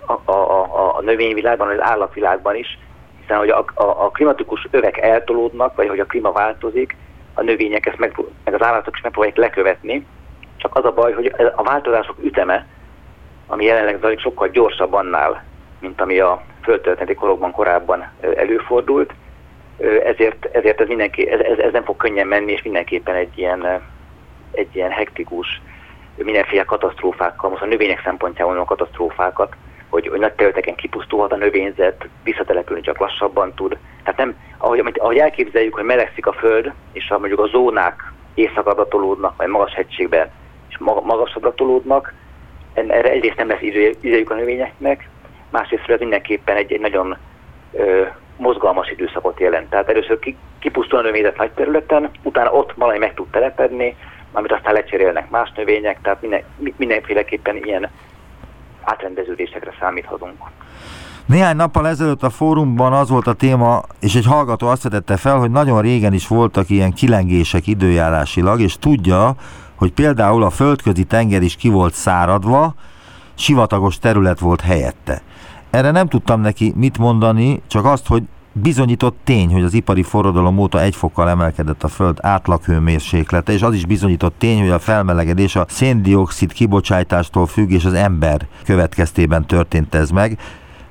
a, 0.05 0.31
a, 0.31 0.31
a, 0.31 0.97
a 0.97 1.01
növényvilágban, 1.01 1.67
az 1.67 1.81
állatvilágban 1.81 2.55
is, 2.55 2.79
hiszen 3.21 3.37
hogy 3.37 3.49
a, 3.49 3.65
a, 3.73 3.83
a 3.83 4.09
klimatikus 4.09 4.67
övek 4.71 4.97
eltolódnak, 4.97 5.75
vagy 5.75 5.87
hogy 5.87 5.99
a 5.99 6.05
klíma 6.05 6.31
változik, 6.31 6.95
a 7.33 7.41
növények 7.41 7.85
ezt 7.85 7.97
meg, 7.97 8.19
meg 8.43 8.53
az 8.53 8.61
állatok 8.61 8.95
is 8.95 9.01
megpróbálják 9.01 9.37
lekövetni, 9.37 10.05
csak 10.57 10.75
az 10.75 10.85
a 10.85 10.91
baj, 10.91 11.13
hogy 11.13 11.33
a 11.55 11.63
változások 11.63 12.15
üteme, 12.23 12.67
ami 13.47 13.65
jelenleg 13.65 13.97
zajlik, 13.99 14.19
sokkal 14.19 14.47
gyorsabb 14.47 14.93
annál, 14.93 15.43
mint 15.79 16.01
ami 16.01 16.19
a 16.19 16.41
földtörténeti 16.67 17.13
korokban 17.13 17.51
korábban 17.51 18.11
előfordult, 18.35 19.13
ezért, 20.03 20.45
ezért 20.51 20.81
ez, 20.81 20.87
mindenki, 20.87 21.29
ez, 21.29 21.57
ez, 21.57 21.71
nem 21.71 21.83
fog 21.83 21.97
könnyen 21.97 22.27
menni, 22.27 22.51
és 22.51 22.63
mindenképpen 22.63 23.15
egy 23.15 23.37
ilyen, 23.37 23.81
egy 24.51 24.75
ilyen 24.75 24.91
hektikus, 24.91 25.61
mindenféle 26.15 26.63
katasztrófákkal, 26.63 27.49
most 27.49 27.61
a 27.61 27.65
növények 27.65 28.01
szempontjából 28.03 28.57
a 28.57 28.65
katasztrófákat, 28.65 29.55
hogy, 29.89 30.07
hogy 30.07 30.19
nagy 30.19 30.33
területeken 30.33 30.75
kipusztulhat 30.75 31.31
a 31.31 31.35
növényzet, 31.35 32.07
visszatelepülni 32.23 32.81
csak 32.81 32.97
lassabban 32.97 33.53
tud. 33.53 33.77
Tehát 34.03 34.19
nem, 34.19 34.35
ahogy, 34.57 34.93
ahogy 34.97 35.17
elképzeljük, 35.17 35.73
hogy 35.73 35.83
melegszik 35.83 36.25
a 36.25 36.33
föld, 36.33 36.71
és 36.91 37.07
ha 37.07 37.17
mondjuk 37.17 37.39
a 37.39 37.47
zónák 37.47 38.11
éjszakabbra 38.33 38.87
tolódnak, 38.87 39.37
vagy 39.37 39.47
magas 39.47 39.73
hegységben, 39.73 40.31
és 40.69 40.77
magasabbra 41.03 41.53
tolódnak, 41.53 42.13
erre 42.73 43.11
egyrészt 43.11 43.37
nem 43.37 43.47
lesz 43.47 43.61
idejük 44.01 44.29
a 44.29 44.35
növényeknek, 44.35 45.09
másrészt 45.49 45.89
ez 45.89 45.99
mindenképpen 45.99 46.55
egy, 46.55 46.71
egy 46.71 46.79
nagyon 46.79 47.17
ö, 47.73 48.01
mozgalmas 48.37 48.89
időszakot 48.89 49.39
jelent. 49.39 49.69
Tehát 49.69 49.89
először 49.89 50.19
ki, 50.19 50.35
kipusztul 50.59 50.99
a 50.99 51.01
növényzet 51.01 51.37
nagy 51.37 51.51
területen, 51.51 52.09
utána 52.23 52.51
ott 52.51 52.73
valami 52.75 52.97
meg 52.97 53.13
tud 53.13 53.27
telepedni, 53.27 53.95
amit 54.31 54.51
aztán 54.51 54.73
lecserélnek 54.73 55.29
más 55.29 55.51
növények, 55.55 56.01
tehát 56.01 56.21
minden, 56.21 56.43
mindenféleképpen 56.77 57.55
ilyen 57.63 57.89
átrendeződésekre 58.81 59.73
számíthatunk. 59.79 60.37
Néhány 61.25 61.55
nappal 61.55 61.87
ezelőtt 61.87 62.23
a 62.23 62.29
fórumban 62.29 62.93
az 62.93 63.09
volt 63.09 63.27
a 63.27 63.33
téma, 63.33 63.81
és 63.99 64.15
egy 64.15 64.25
hallgató 64.25 64.67
azt 64.67 64.83
vetette 64.83 65.17
fel, 65.17 65.37
hogy 65.37 65.51
nagyon 65.51 65.81
régen 65.81 66.13
is 66.13 66.27
voltak 66.27 66.69
ilyen 66.69 66.93
kilengések 66.93 67.67
időjárásilag, 67.67 68.61
és 68.61 68.77
tudja, 68.79 69.35
hogy 69.75 69.91
például 69.91 70.43
a 70.43 70.49
földközi 70.49 71.03
tenger 71.03 71.41
is 71.41 71.55
ki 71.55 71.69
volt 71.69 71.93
száradva, 71.93 72.73
sivatagos 73.35 73.99
terület 73.99 74.39
volt 74.39 74.61
helyette. 74.61 75.21
Erre 75.69 75.91
nem 75.91 76.07
tudtam 76.07 76.41
neki 76.41 76.73
mit 76.75 76.97
mondani, 76.97 77.61
csak 77.67 77.85
azt, 77.85 78.07
hogy 78.07 78.23
bizonyított 78.61 79.17
tény, 79.23 79.51
hogy 79.51 79.63
az 79.63 79.73
ipari 79.73 80.03
forradalom 80.03 80.57
óta 80.57 80.81
egy 80.81 80.95
fokkal 80.95 81.29
emelkedett 81.29 81.83
a 81.83 81.87
Föld 81.87 82.17
átlaghőmérséklete, 82.21 83.51
és 83.51 83.61
az 83.61 83.73
is 83.73 83.85
bizonyított 83.85 84.35
tény, 84.37 84.59
hogy 84.59 84.69
a 84.69 84.79
felmelegedés 84.79 85.55
a 85.55 85.65
széndiokszid 85.69 86.53
kibocsátástól 86.53 87.47
függ, 87.47 87.71
és 87.71 87.85
az 87.85 87.93
ember 87.93 88.47
következtében 88.63 89.45
történt 89.45 89.95
ez 89.95 90.09
meg. 90.09 90.39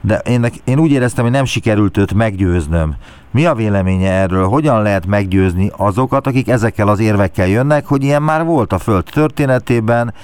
De 0.01 0.19
én, 0.19 0.47
én 0.65 0.79
úgy 0.79 0.91
éreztem, 0.91 1.25
hogy 1.25 1.33
nem 1.33 1.45
sikerült 1.45 1.97
őt 1.97 2.15
meggyőznöm. 2.15 2.95
Mi 3.37 3.47
a 3.47 3.55
véleménye 3.55 4.13
erről? 4.13 4.47
Hogyan 4.47 4.83
lehet 4.83 5.07
meggyőzni 5.07 5.71
azokat, 5.77 6.27
akik 6.27 6.49
ezekkel 6.49 6.89
az 6.89 7.01
érvekkel 7.01 7.47
jönnek, 7.47 7.87
hogy 7.87 8.03
ilyen 8.03 8.23
már 8.23 8.45
volt 8.45 8.73
a 8.73 8.79
Föld 8.79 9.05
történetében, 9.15 10.15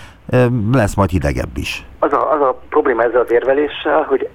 lesz 0.72 0.94
majd 0.96 1.11
hidegebb 1.11 1.57
is? 1.57 1.87
Az 1.98 2.12
a, 2.12 2.33
az 2.33 2.40
a 2.40 2.61
probléma 2.68 3.03
ezzel 3.03 3.20
az 3.20 3.33
érveléssel, 3.33 4.03
hogy 4.03 4.29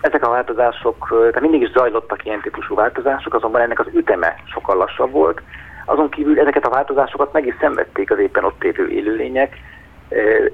ezek 0.00 0.26
a 0.26 0.30
változások, 0.30 1.08
tehát 1.08 1.40
mindig 1.40 1.62
is 1.62 1.70
zajlottak 1.70 2.24
ilyen 2.24 2.40
típusú 2.40 2.74
változások, 2.74 3.34
azonban 3.34 3.60
ennek 3.60 3.80
az 3.80 3.86
üteme 3.92 4.34
sokkal 4.44 4.76
lassabb 4.76 5.10
volt. 5.10 5.42
Azon 5.84 6.08
kívül 6.08 6.40
ezeket 6.40 6.66
a 6.66 6.70
változásokat 6.70 7.32
meg 7.32 7.46
is 7.46 7.54
szenvedték 7.60 8.10
az 8.10 8.18
éppen 8.18 8.44
ott 8.44 8.64
élő 8.64 8.88
élőlények. 8.88 9.56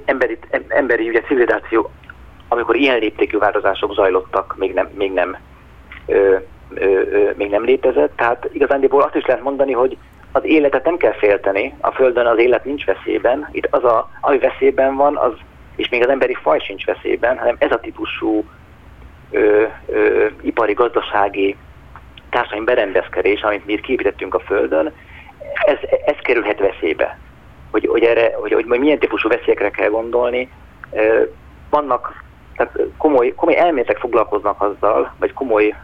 Emberi, 0.04 0.38
emberi 0.68 1.08
ugye 1.08 1.20
civilizáció, 1.20 1.90
amikor 2.48 2.76
ilyen 2.76 2.98
léptékű 2.98 3.38
változások 3.38 3.94
zajlottak, 3.94 4.54
még 4.58 4.74
nem, 4.74 4.88
még 4.94 5.12
nem, 5.12 5.36
még 7.34 7.50
nem 7.50 7.64
létezett. 7.64 8.16
Tehát 8.16 8.48
igazándiból 8.52 9.02
azt 9.02 9.14
is 9.14 9.26
lehet 9.26 9.42
mondani, 9.42 9.72
hogy 9.72 9.96
az 10.32 10.44
életet 10.44 10.84
nem 10.84 10.96
kell 10.96 11.12
félteni, 11.12 11.74
a 11.80 11.90
Földön 11.90 12.26
az 12.26 12.38
élet 12.38 12.64
nincs 12.64 12.84
veszélyben, 12.84 13.48
itt 13.52 13.66
az, 13.70 13.84
a, 13.84 14.10
ami 14.20 14.38
veszélyben 14.38 14.96
van, 14.96 15.16
az, 15.16 15.32
és 15.76 15.88
még 15.88 16.02
az 16.02 16.08
emberi 16.08 16.34
faj 16.34 16.58
sincs 16.58 16.84
veszélyben, 16.84 17.38
hanem 17.38 17.56
ez 17.58 17.70
a 17.70 17.80
típusú 17.80 18.44
ö, 19.30 19.64
ö, 19.86 20.26
ipari, 20.40 20.72
gazdasági, 20.72 21.56
társadalmi 22.30 22.64
berendezkedés, 22.64 23.42
amit 23.42 23.66
mi 23.66 23.72
itt 23.72 23.80
képítettünk 23.80 24.34
a 24.34 24.40
Földön, 24.40 24.92
ez, 25.66 25.78
ez 26.04 26.16
kerülhet 26.22 26.58
veszélybe. 26.58 27.18
Hogy, 27.70 27.86
hogy, 27.86 28.02
erre, 28.02 28.32
hogy, 28.34 28.52
hogy 28.52 28.66
milyen 28.66 28.98
típusú 28.98 29.28
veszélyekre 29.28 29.70
kell 29.70 29.88
gondolni. 29.88 30.50
Vannak, 31.70 32.22
tehát 32.56 32.78
komoly, 32.96 33.34
komoly 33.34 33.56
elméletek 33.56 33.98
foglalkoznak 33.98 34.62
azzal, 34.62 35.14
vagy 35.18 35.32
komoly 35.32 35.74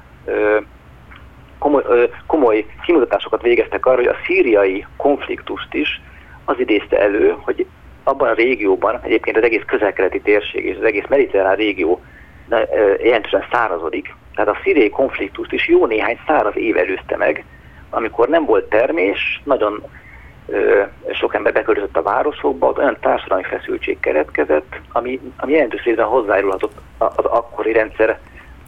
komoly, 1.58 2.10
komoly 2.26 2.66
kimutatásokat 2.84 3.42
végeztek 3.42 3.86
arra, 3.86 3.96
hogy 3.96 4.06
a 4.06 4.16
szíriai 4.26 4.86
konfliktust 4.96 5.74
is 5.74 6.00
az 6.44 6.58
idézte 6.58 7.00
elő, 7.00 7.34
hogy 7.38 7.66
abban 8.02 8.28
a 8.28 8.34
régióban, 8.34 9.00
egyébként 9.02 9.36
az 9.36 9.42
egész 9.42 9.62
közelkeleti 9.66 10.20
térség 10.20 10.64
és 10.64 10.76
az 10.76 10.84
egész 10.84 11.06
mediterrán 11.08 11.56
régió 11.56 12.00
jelentősen 13.02 13.44
szárazodik, 13.52 14.14
tehát 14.34 14.54
a 14.54 14.60
szíriai 14.62 14.90
konfliktust 14.90 15.52
is 15.52 15.68
jó 15.68 15.86
néhány 15.86 16.18
száraz 16.26 16.56
év 16.56 16.76
előzte 16.76 17.16
meg, 17.16 17.44
amikor 17.90 18.28
nem 18.28 18.44
volt 18.44 18.68
termés, 18.68 19.40
nagyon 19.44 19.82
ö, 20.46 20.82
sok 21.12 21.34
ember 21.34 21.52
beköltözött 21.52 21.96
a 21.96 22.02
városokba, 22.02 22.66
ott 22.66 22.78
olyan 22.78 22.96
társadalmi 23.00 23.44
feszültség 23.44 24.00
keretkezett, 24.00 24.76
ami, 24.92 25.20
ami 25.36 25.52
jelentős 25.52 25.82
részben 25.82 26.06
hozzájárulhatott 26.06 26.76
az 26.98 27.24
akkori 27.24 27.72
rendszer 27.72 28.18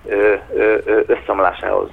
ö, 0.07 0.35
ö, 0.55 0.79
összeomlásához. 1.07 1.89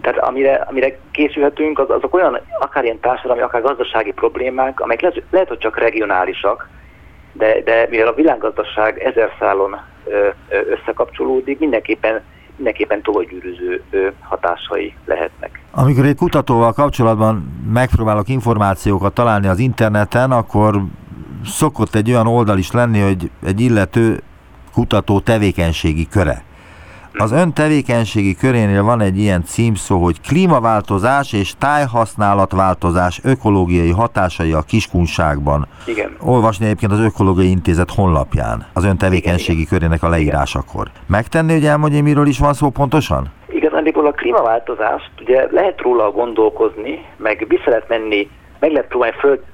Tehát 0.00 0.18
amire, 0.18 0.54
amire 0.54 0.98
készülhetünk, 1.10 1.78
az, 1.78 1.90
azok 1.90 2.14
olyan 2.14 2.40
akár 2.58 2.84
ilyen 2.84 3.00
társadalmi, 3.00 3.42
akár 3.42 3.62
gazdasági 3.62 4.12
problémák, 4.12 4.80
amelyek 4.80 5.02
lehet, 5.02 5.22
lehet 5.30 5.48
hogy 5.48 5.58
csak 5.58 5.78
regionálisak, 5.78 6.68
de, 7.32 7.62
de 7.64 7.86
mivel 7.90 8.06
a 8.06 8.14
világgazdaság 8.14 8.98
ezer 8.98 9.30
szálon 9.38 9.80
összekapcsolódik, 10.68 11.58
mindenképpen 11.58 12.22
mindenképpen 12.56 13.02
tovagyűrűző 13.02 13.82
hatásai 14.20 14.94
lehetnek. 15.04 15.60
Amikor 15.70 16.04
egy 16.04 16.16
kutatóval 16.16 16.72
kapcsolatban 16.72 17.62
megpróbálok 17.72 18.28
információkat 18.28 19.14
találni 19.14 19.46
az 19.46 19.58
interneten, 19.58 20.30
akkor 20.30 20.82
szokott 21.44 21.94
egy 21.94 22.10
olyan 22.10 22.26
oldal 22.26 22.58
is 22.58 22.70
lenni, 22.70 23.00
hogy 23.00 23.30
egy 23.46 23.60
illető 23.60 24.22
kutató 24.72 25.20
tevékenységi 25.20 26.08
köre. 26.08 26.42
Az 27.18 27.32
ön 27.32 27.52
tevékenységi 27.52 28.34
körénél 28.34 28.82
van 28.82 29.00
egy 29.00 29.18
ilyen 29.18 29.44
címszó, 29.44 29.98
hogy 29.98 30.20
klímaváltozás 30.20 31.32
és 31.32 31.52
tájhasználatváltozás 31.58 33.20
ökológiai 33.24 33.90
hatásai 33.90 34.52
a 34.52 34.62
kiskunságban. 34.62 35.66
Igen. 35.86 36.16
Olvasni 36.20 36.64
egyébként 36.64 36.92
az 36.92 37.00
Ökológiai 37.00 37.50
Intézet 37.50 37.90
honlapján, 37.90 38.66
az 38.72 38.84
ön 38.84 38.96
tevékenységi 38.96 39.60
igen, 39.60 39.78
körének 39.78 40.02
a 40.02 40.08
leírásakor. 40.08 40.86
Megtenni, 41.06 41.52
hogy 41.52 41.64
elmondja, 41.64 42.02
miről 42.02 42.26
is 42.26 42.38
van 42.38 42.52
szó 42.52 42.70
pontosan? 42.70 43.32
Igazándiból 43.48 44.06
a 44.06 44.10
klímaváltozást 44.10 45.10
ugye 45.20 45.46
lehet 45.50 45.80
róla 45.80 46.10
gondolkozni, 46.10 47.04
meg 47.16 47.44
vissza 47.48 47.70
lehet 47.70 47.88
menni, 47.88 48.28
meg 48.58 48.70
lehet 48.70 48.88
próbálni 48.88 49.16
föl, 49.18 49.44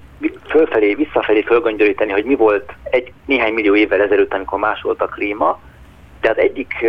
fölfelé, 0.49 0.94
visszafelé 0.94 1.42
fölgöngyöríteni, 1.42 2.12
hogy 2.12 2.25
mi 2.25 2.35
volt 2.35 2.73
egy 2.90 3.12
néhány 3.27 3.53
millió 3.53 3.75
évvel 3.75 4.01
ezelőtt, 4.01 4.35
amikor 4.35 4.59
más 4.59 4.81
volt 4.83 5.03
a 5.03 5.07
klíma, 5.07 5.59
az 6.29 6.38
egyik 6.38 6.87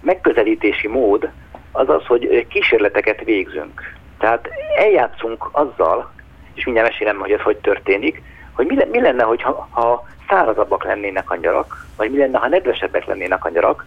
megközelítési 0.00 0.88
mód 0.88 1.30
az 1.72 1.88
az, 1.88 2.06
hogy 2.06 2.46
kísérleteket 2.46 3.24
végzünk. 3.24 3.94
Tehát 4.18 4.48
eljátszunk 4.76 5.48
azzal, 5.52 6.12
és 6.54 6.64
mindjárt 6.64 6.88
mesélem, 6.88 7.18
hogy 7.18 7.32
ez 7.32 7.40
hogy 7.40 7.56
történik, 7.56 8.22
hogy 8.52 8.66
mi, 8.66 8.76
mi 8.90 9.00
lenne, 9.00 9.22
hogyha, 9.22 9.68
ha 9.70 10.06
szárazabbak 10.28 10.84
lennének 10.84 11.30
a 11.30 11.36
nyarak, 11.36 11.86
vagy 11.96 12.10
mi 12.10 12.18
lenne, 12.18 12.38
ha 12.38 12.48
nedvesebbek 12.48 13.04
lennének 13.04 13.44
a 13.44 13.48
nyarak. 13.48 13.86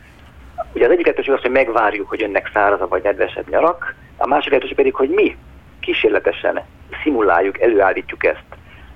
Ugye 0.73 0.85
az 0.85 0.91
egyik 0.91 1.05
lehetőség 1.05 1.33
az, 1.33 1.41
hogy 1.41 1.51
megvárjuk, 1.51 2.09
hogy 2.09 2.19
jönnek 2.19 2.49
szárazabb 2.53 2.89
vagy 2.89 3.03
nedvesebb 3.03 3.49
nyarak, 3.49 3.95
a 4.17 4.27
másik 4.27 4.49
lehetőség 4.49 4.75
pedig, 4.75 4.95
hogy 4.95 5.09
mi 5.09 5.37
kísérletesen 5.79 6.61
szimuláljuk, 7.03 7.61
előállítjuk 7.61 8.25
ezt. 8.25 8.43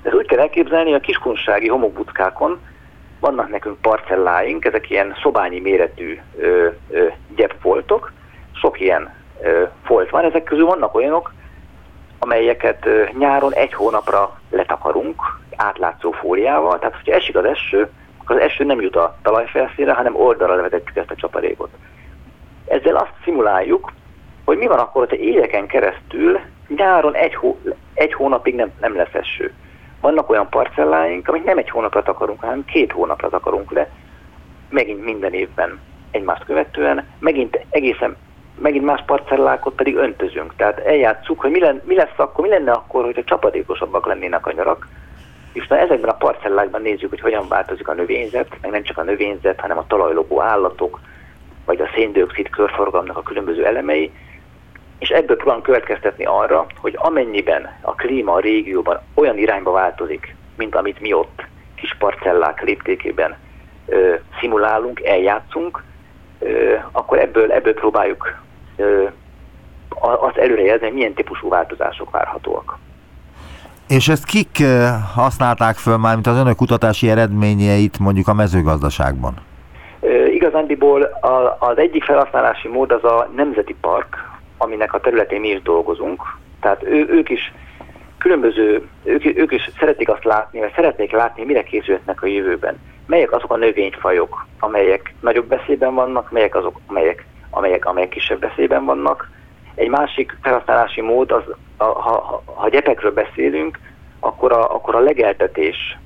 Ez 0.03 0.13
úgy 0.13 0.27
kell 0.27 0.39
elképzelni, 0.39 0.93
a 0.93 0.99
kiskunsági 0.99 1.67
homokbutkákon 1.67 2.59
vannak 3.19 3.49
nekünk 3.49 3.81
parcelláink, 3.81 4.65
ezek 4.65 4.89
ilyen 4.89 5.15
szobányi 5.21 5.59
méretű 5.59 6.19
ö, 6.37 6.67
ö, 6.89 7.07
gyepfoltok, 7.35 8.11
sok 8.53 8.79
ilyen 8.79 9.13
ö, 9.41 9.63
folt 9.83 10.09
van, 10.09 10.23
ezek 10.23 10.43
közül 10.43 10.65
vannak 10.65 10.95
olyanok, 10.95 11.33
amelyeket 12.19 12.85
ö, 12.85 13.03
nyáron 13.17 13.53
egy 13.53 13.73
hónapra 13.73 14.39
letakarunk 14.49 15.21
átlátszó 15.55 16.11
fóliával, 16.11 16.79
tehát 16.79 16.95
hogyha 16.95 17.13
esik 17.13 17.35
az 17.35 17.45
eső, 17.45 17.89
akkor 18.21 18.35
az 18.35 18.41
eső 18.41 18.63
nem 18.63 18.81
jut 18.81 18.95
a 18.95 19.17
talajfelszínre, 19.21 19.93
hanem 19.93 20.15
oldalra 20.15 20.55
levetetjük 20.55 20.97
ezt 20.97 21.11
a 21.11 21.15
csapadékot. 21.15 21.69
Ezzel 22.67 22.95
azt 22.95 23.13
szimuláljuk, 23.23 23.91
hogy 24.45 24.57
mi 24.57 24.67
van 24.67 24.79
akkor, 24.79 25.07
hogyha 25.07 25.23
éveken 25.23 25.67
keresztül 25.67 26.39
nyáron 26.67 27.15
egy, 27.15 27.35
hó, 27.35 27.59
egy 27.93 28.13
hónapig 28.13 28.55
nem, 28.55 28.71
nem 28.79 28.95
lesz 28.95 29.13
eső. 29.13 29.53
Vannak 30.01 30.29
olyan 30.29 30.49
parcelláink, 30.49 31.27
amit 31.27 31.43
nem 31.43 31.57
egy 31.57 31.69
hónapra 31.69 32.01
akarunk, 32.05 32.39
hanem 32.39 32.65
két 32.65 32.91
hónapra 32.91 33.27
akarunk 33.31 33.71
le, 33.71 33.89
megint 34.69 35.03
minden 35.03 35.33
évben 35.33 35.79
egymást 36.11 36.45
követően, 36.45 37.07
megint 37.19 37.65
egészen 37.69 38.17
megint 38.59 38.85
más 38.85 39.03
parcellákat 39.05 39.73
pedig 39.73 39.95
öntözünk. 39.95 40.55
Tehát 40.55 40.79
eljátszuk, 40.79 41.39
hogy 41.39 41.51
mi, 41.51 41.59
len, 41.59 41.81
mi 41.85 41.95
lesz 41.95 42.17
akkor, 42.17 42.43
mi 42.45 42.49
lenne 42.49 42.71
akkor, 42.71 43.03
hogyha 43.03 43.23
csapadékosabbak 43.23 44.05
lennének 44.05 44.47
a 44.47 44.51
nyarak, 44.51 44.87
és 45.53 45.67
na 45.67 45.77
ezekben 45.77 46.09
a 46.09 46.17
parcellákban 46.17 46.81
nézzük, 46.81 47.09
hogy 47.09 47.19
hogyan 47.19 47.47
változik 47.47 47.87
a 47.87 47.93
növényzet, 47.93 48.57
meg 48.61 48.71
nem 48.71 48.83
csak 48.83 48.97
a 48.97 49.03
növényzet, 49.03 49.59
hanem 49.59 49.77
a 49.77 49.87
talajlogó 49.87 50.41
állatok, 50.41 50.99
vagy 51.65 51.81
a 51.81 51.89
széndiokszid 51.95 52.49
körforgalomnak 52.49 53.17
a 53.17 53.23
különböző 53.23 53.65
elemei, 53.65 54.11
és 54.99 55.09
ebből 55.09 55.35
próbálunk 55.35 55.65
következtetni 55.65 56.25
arra, 56.25 56.65
hogy 56.77 56.93
amennyiben 56.97 57.69
a 57.81 57.95
klíma 57.95 58.33
a 58.33 58.39
régióban 58.39 58.99
olyan 59.13 59.37
irányba 59.37 59.71
változik, 59.71 60.35
mint 60.57 60.75
amit 60.75 60.99
mi 60.99 61.13
ott 61.13 61.45
kis 61.75 61.95
parcellák 61.99 62.61
léptékében 62.63 63.37
ö, 63.85 64.13
szimulálunk, 64.39 65.01
eljátszunk, 65.03 65.83
ö, 66.39 66.75
akkor 66.91 67.19
ebből, 67.19 67.51
ebből 67.51 67.73
próbáljuk 67.73 68.35
ö, 68.75 69.03
azt 69.99 70.37
előrejelzni, 70.37 70.85
hogy 70.85 70.95
milyen 70.95 71.13
típusú 71.13 71.49
változások 71.49 72.11
várhatóak. 72.11 72.77
És 73.87 74.07
ezt 74.07 74.25
kik 74.25 74.63
használták 75.15 75.75
föl 75.75 75.97
már, 75.97 76.13
mint 76.13 76.27
az 76.27 76.37
önök 76.37 76.55
kutatási 76.55 77.09
eredményeit 77.09 77.99
mondjuk 77.99 78.27
a 78.27 78.33
mezőgazdaságban? 78.33 79.33
Igazándiból 80.33 81.03
az 81.59 81.77
egyik 81.77 82.03
felhasználási 82.03 82.67
mód 82.67 82.91
az 82.91 83.03
a 83.03 83.29
Nemzeti 83.35 83.75
Park, 83.81 84.28
aminek 84.59 84.93
a 84.93 84.99
területén 84.99 85.39
mi 85.39 85.49
is 85.49 85.61
dolgozunk. 85.61 86.21
Tehát 86.59 86.83
ő, 86.83 87.07
ők 87.09 87.29
is 87.29 87.53
különböző, 88.17 88.87
ők, 89.03 89.37
ők 89.37 89.51
is 89.51 89.69
szeretik 89.79 90.09
azt 90.09 90.23
látni, 90.23 90.59
vagy 90.59 90.71
szeretnék 90.75 91.11
látni, 91.11 91.43
mire 91.43 91.63
készülhetnek 91.63 92.21
a 92.21 92.27
jövőben. 92.27 92.79
Melyek 93.05 93.31
azok 93.31 93.53
a 93.53 93.57
növényfajok, 93.57 94.45
amelyek 94.59 95.13
nagyobb 95.19 95.47
veszélyben 95.47 95.93
vannak, 95.93 96.31
melyek 96.31 96.55
azok, 96.55 96.79
amelyek, 96.87 97.25
amelyek, 97.49 97.85
amelyek 97.85 98.09
kisebb 98.09 98.39
veszélyben 98.39 98.85
vannak. 98.85 99.29
Egy 99.75 99.89
másik 99.89 100.37
felhasználási 100.41 101.01
mód, 101.01 101.31
az, 101.31 101.43
a, 101.77 101.83
ha, 101.83 102.11
ha, 102.11 102.43
ha 102.45 102.69
gyepekről 102.69 103.13
beszélünk, 103.13 103.79
akkor 104.19 104.51
a, 104.51 104.75
akkor 104.75 104.95
a 104.95 104.99
legeltetés 104.99 105.97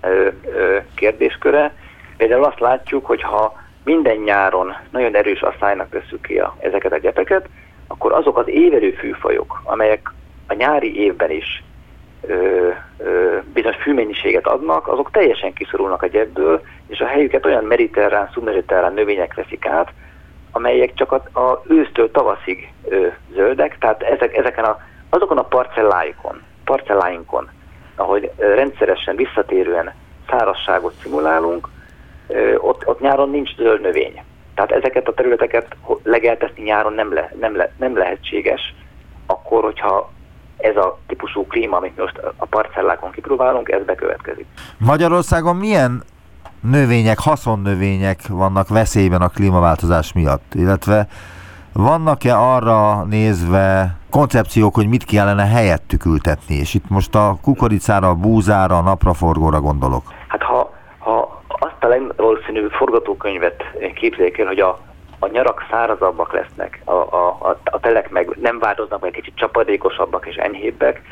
ö, 0.00 0.28
ö, 0.44 0.78
kérdésköre. 0.94 1.74
Például 2.16 2.44
azt 2.44 2.60
látjuk, 2.60 3.06
hogy 3.06 3.22
ha 3.22 3.52
minden 3.84 4.16
nyáron 4.16 4.76
nagyon 4.90 5.16
erős 5.16 5.40
asszálynak 5.40 5.88
tesszük 5.90 6.22
ki 6.22 6.38
a, 6.38 6.56
ezeket 6.58 6.92
a 6.92 6.98
gyepeket, 6.98 7.48
akkor 7.90 8.12
azok 8.12 8.38
az 8.38 8.48
évelő 8.48 8.90
fűfajok, 8.92 9.60
amelyek 9.64 10.12
a 10.46 10.54
nyári 10.54 11.00
évben 11.00 11.30
is 11.30 11.62
ö, 12.20 12.68
ö, 12.98 13.38
bizonyos 13.52 13.76
fűmennyiséget 13.76 14.46
adnak, 14.46 14.88
azok 14.88 15.10
teljesen 15.10 15.52
kiszorulnak 15.52 16.02
a 16.02 16.06
gyebből, 16.06 16.62
és 16.88 17.00
a 17.00 17.06
helyüket 17.06 17.46
olyan 17.46 17.64
mediterrán, 17.64 18.30
szubmediterrán 18.32 18.92
növények 18.92 19.34
veszik 19.34 19.66
át, 19.66 19.92
amelyek 20.50 20.94
csak 20.94 21.12
a, 21.12 21.40
a 21.40 21.62
ősztől 21.68 22.10
tavaszig 22.10 22.72
ö, 22.88 23.06
zöldek, 23.32 23.78
tehát 23.78 24.02
ezek, 24.02 24.36
ezeken 24.36 24.64
a, 24.64 24.80
azokon 25.08 25.38
a 25.38 25.44
parcelláikon, 25.44 26.42
parcelláinkon, 26.64 27.50
ahogy 27.96 28.30
rendszeresen, 28.38 29.16
visszatérően 29.16 29.94
szárazságot 30.28 30.94
szimulálunk, 31.02 31.68
ö, 32.28 32.54
ott, 32.56 32.86
ott 32.86 33.00
nyáron 33.00 33.30
nincs 33.30 33.56
zöld 33.56 33.80
növény. 33.80 34.22
Tehát 34.60 34.84
ezeket 34.84 35.08
a 35.08 35.14
területeket 35.14 35.76
legeltetni 36.02 36.62
nyáron 36.62 36.92
nem, 36.92 37.12
le, 37.12 37.32
nem, 37.40 37.56
le, 37.56 37.72
nem 37.78 37.96
lehetséges, 37.96 38.74
akkor, 39.26 39.62
hogyha 39.62 40.10
ez 40.56 40.76
a 40.76 40.98
típusú 41.06 41.46
klíma, 41.46 41.76
amit 41.76 41.96
most 41.96 42.20
a 42.36 42.46
parcellákon 42.46 43.10
kipróbálunk, 43.10 43.68
ez 43.68 43.84
bekövetkezik. 43.84 44.46
Magyarországon 44.78 45.56
milyen 45.56 46.02
növények, 46.60 47.18
haszonnövények 47.18 48.18
vannak 48.28 48.68
veszélyben 48.68 49.20
a 49.20 49.28
klímaváltozás 49.28 50.12
miatt, 50.12 50.54
illetve 50.54 51.06
Vannak-e 51.72 52.38
arra 52.38 53.04
nézve 53.04 53.96
koncepciók, 54.10 54.74
hogy 54.74 54.88
mit 54.88 55.04
kellene 55.04 55.46
helyettük 55.46 56.04
ültetni? 56.04 56.54
És 56.54 56.74
itt 56.74 56.88
most 56.88 57.14
a 57.14 57.36
kukoricára, 57.42 58.08
a 58.08 58.14
búzára, 58.14 58.78
a 58.78 58.82
napraforgóra 58.82 59.60
gondolok. 59.60 60.02
Hát 60.28 60.42
ha, 60.42 60.72
ha 60.98 61.42
azt 61.48 61.84
a 61.84 61.86
legvalószínűbb 62.50 62.70
forgatókönyvet 62.70 63.64
képzeljük 63.94 64.38
el, 64.38 64.46
hogy 64.46 64.60
a, 64.60 64.78
a 65.18 65.26
nyarak 65.26 65.66
szárazabbak 65.70 66.32
lesznek, 66.32 66.80
a, 66.84 66.92
a, 66.92 67.36
a, 67.40 67.58
a 67.64 67.80
telek 67.80 68.10
meg 68.10 68.36
nem 68.40 68.58
változnak, 68.58 69.00
vagy 69.00 69.12
kicsit 69.12 69.36
csapadékosabbak 69.36 70.26
és 70.26 70.34
enyhébbek, 70.34 71.02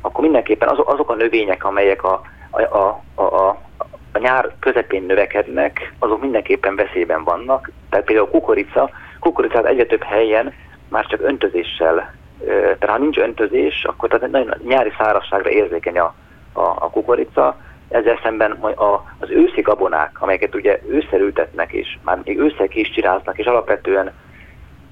akkor 0.00 0.24
mindenképpen 0.24 0.68
azok, 0.68 0.92
azok 0.92 1.10
a 1.10 1.14
növények, 1.14 1.64
amelyek 1.64 2.02
a, 2.02 2.20
a, 2.50 2.62
a, 2.62 3.02
a, 3.14 3.48
a 4.12 4.18
nyár 4.18 4.54
közepén 4.60 5.02
növekednek, 5.02 5.94
azok 5.98 6.20
mindenképpen 6.20 6.76
veszélyben 6.76 7.24
vannak. 7.24 7.70
Tehát 7.90 8.06
például 8.06 8.26
a 8.26 8.30
kukorica, 8.30 8.90
kukoricát 9.20 9.64
egyre 9.64 9.86
több 9.86 10.02
helyen 10.02 10.52
már 10.88 11.06
csak 11.06 11.20
öntözéssel, 11.22 12.14
tehát 12.46 12.88
ha 12.88 12.98
nincs 12.98 13.18
öntözés, 13.18 13.84
akkor 13.84 14.08
tehát 14.08 14.30
nagyon 14.30 14.54
nyári 14.66 14.92
szárazságra 14.98 15.50
érzékeny 15.50 15.98
a, 15.98 16.14
a, 16.52 16.60
a 16.60 16.90
kukorica, 16.90 17.56
ezzel 17.88 18.18
szemben 18.22 18.50
a, 18.50 19.05
az 19.18 19.30
őszi 19.30 19.60
gabonák, 19.60 20.16
amelyeket 20.20 20.54
ugye 20.54 20.80
ősszel 20.88 21.20
ültetnek, 21.20 21.72
és 21.72 21.98
már 22.04 22.20
még 22.24 22.38
ősszel 22.38 22.66
is 22.70 22.90
csinálnak, 22.90 23.38
és 23.38 23.46
alapvetően 23.46 24.12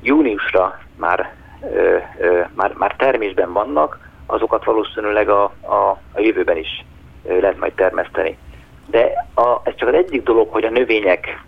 júniusra 0.03 0.79
már, 0.97 1.33
ö, 1.75 1.97
ö, 2.19 2.41
már, 2.55 2.73
már 2.73 2.95
termésben 2.97 3.53
vannak, 3.53 3.99
azokat 4.27 4.65
valószínűleg 4.65 5.29
a, 5.29 5.43
a, 5.61 6.01
a 6.13 6.21
jövőben 6.21 6.57
is 6.57 6.85
lehet 7.23 7.59
majd 7.59 7.73
termeszteni. 7.73 8.39
De 8.87 9.27
a, 9.35 9.61
ez 9.63 9.75
csak 9.75 9.89
az 9.89 9.95
egyik 9.95 10.23
dolog, 10.23 10.49
hogy 10.53 10.65
a 10.65 10.71
növények 10.71 11.43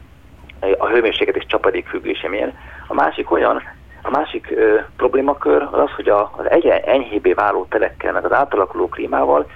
a 0.78 0.86
hőmérséklet 0.86 1.36
és 1.36 1.46
csapadék 1.46 1.86
függése 1.86 2.28
milyen. 2.28 2.58
A 2.86 2.94
másik 2.94 3.30
olyan, 3.30 3.62
a 4.02 4.10
másik 4.10 4.50
ö, 4.50 4.78
problémakör 4.96 5.62
az 5.62 5.78
az, 5.78 5.90
hogy 5.96 6.08
a, 6.08 6.32
az 6.36 6.50
egyre 6.50 6.80
enyhébbé 6.80 7.32
váló 7.32 7.66
telekkel, 7.68 8.12
meg 8.12 8.24
az 8.24 8.32
átalakuló 8.32 8.88
klímával 8.88 9.50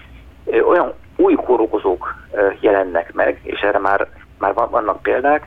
ö, 0.44 0.60
olyan 0.60 0.92
új 1.20 1.34
kórokozók 1.34 2.14
jelennek 2.60 3.12
meg, 3.12 3.40
és 3.42 3.60
erre 3.60 3.78
már, 3.78 4.08
már 4.38 4.54
vannak 4.54 5.02
példák, 5.02 5.46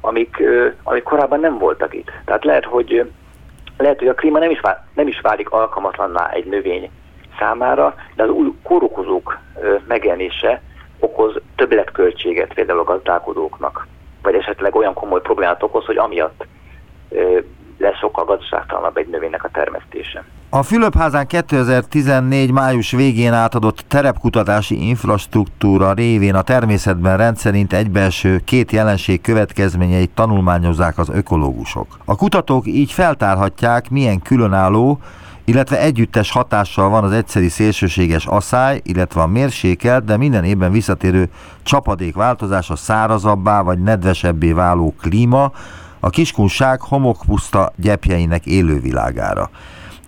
amik, 0.00 0.42
amik 0.82 1.02
korábban 1.02 1.40
nem 1.40 1.58
voltak 1.58 1.94
itt. 1.94 2.10
Tehát 2.24 2.44
lehet, 2.44 2.64
hogy 2.64 3.10
lehet, 3.76 3.98
hogy 3.98 4.08
a 4.08 4.14
klíma 4.14 4.38
nem 4.38 4.50
is, 4.50 4.60
nem 4.94 5.06
is 5.06 5.20
válik 5.20 5.50
alkalmatlanná 5.50 6.30
egy 6.30 6.44
növény 6.44 6.90
számára, 7.38 7.94
de 8.14 8.22
az 8.22 8.28
új 8.28 8.52
kórokozók 8.62 9.38
megjelenése 9.86 10.62
okoz 10.98 11.34
többletköltséget 11.56 12.54
például 12.54 12.78
a 12.78 12.84
gazdálkodóknak, 12.84 13.86
vagy 14.22 14.34
esetleg 14.34 14.74
olyan 14.74 14.94
komoly 14.94 15.20
problémát 15.20 15.62
okoz, 15.62 15.84
hogy 15.84 15.96
amiatt 15.96 16.46
lesz 17.78 17.98
sokkal 17.98 18.24
gazdaságtalanabb 18.24 18.96
egy 18.96 19.06
növénynek 19.06 19.44
a 19.44 19.50
termesztése. 19.52 20.24
A 20.54 20.62
Fülöpházán 20.62 21.26
2014. 21.26 22.50
május 22.50 22.90
végén 22.90 23.32
átadott 23.32 23.84
terepkutatási 23.88 24.88
infrastruktúra 24.88 25.92
révén 25.92 26.34
a 26.34 26.42
természetben 26.42 27.16
rendszerint 27.16 27.72
egybeeső 27.72 28.38
két 28.44 28.72
jelenség 28.72 29.20
következményeit 29.20 30.10
tanulmányozzák 30.10 30.98
az 30.98 31.08
ökológusok. 31.08 31.98
A 32.04 32.16
kutatók 32.16 32.66
így 32.66 32.92
feltárhatják, 32.92 33.90
milyen 33.90 34.22
különálló, 34.22 34.98
illetve 35.44 35.80
együttes 35.80 36.30
hatással 36.30 36.88
van 36.88 37.04
az 37.04 37.12
egyszeri 37.12 37.48
szélsőséges 37.48 38.26
asszály, 38.26 38.80
illetve 38.84 39.20
a 39.20 39.26
mérsékelt, 39.26 40.04
de 40.04 40.16
minden 40.16 40.44
évben 40.44 40.72
visszatérő 40.72 41.30
csapadék 41.62 42.14
változás 42.14 42.70
a 42.70 42.76
szárazabbá 42.76 43.62
vagy 43.62 43.78
nedvesebbé 43.78 44.52
váló 44.52 44.94
klíma, 45.00 45.52
a 46.00 46.10
kiskunság 46.10 46.80
homokpuszta 46.80 47.72
gyepjeinek 47.76 48.46
élővilágára. 48.46 49.50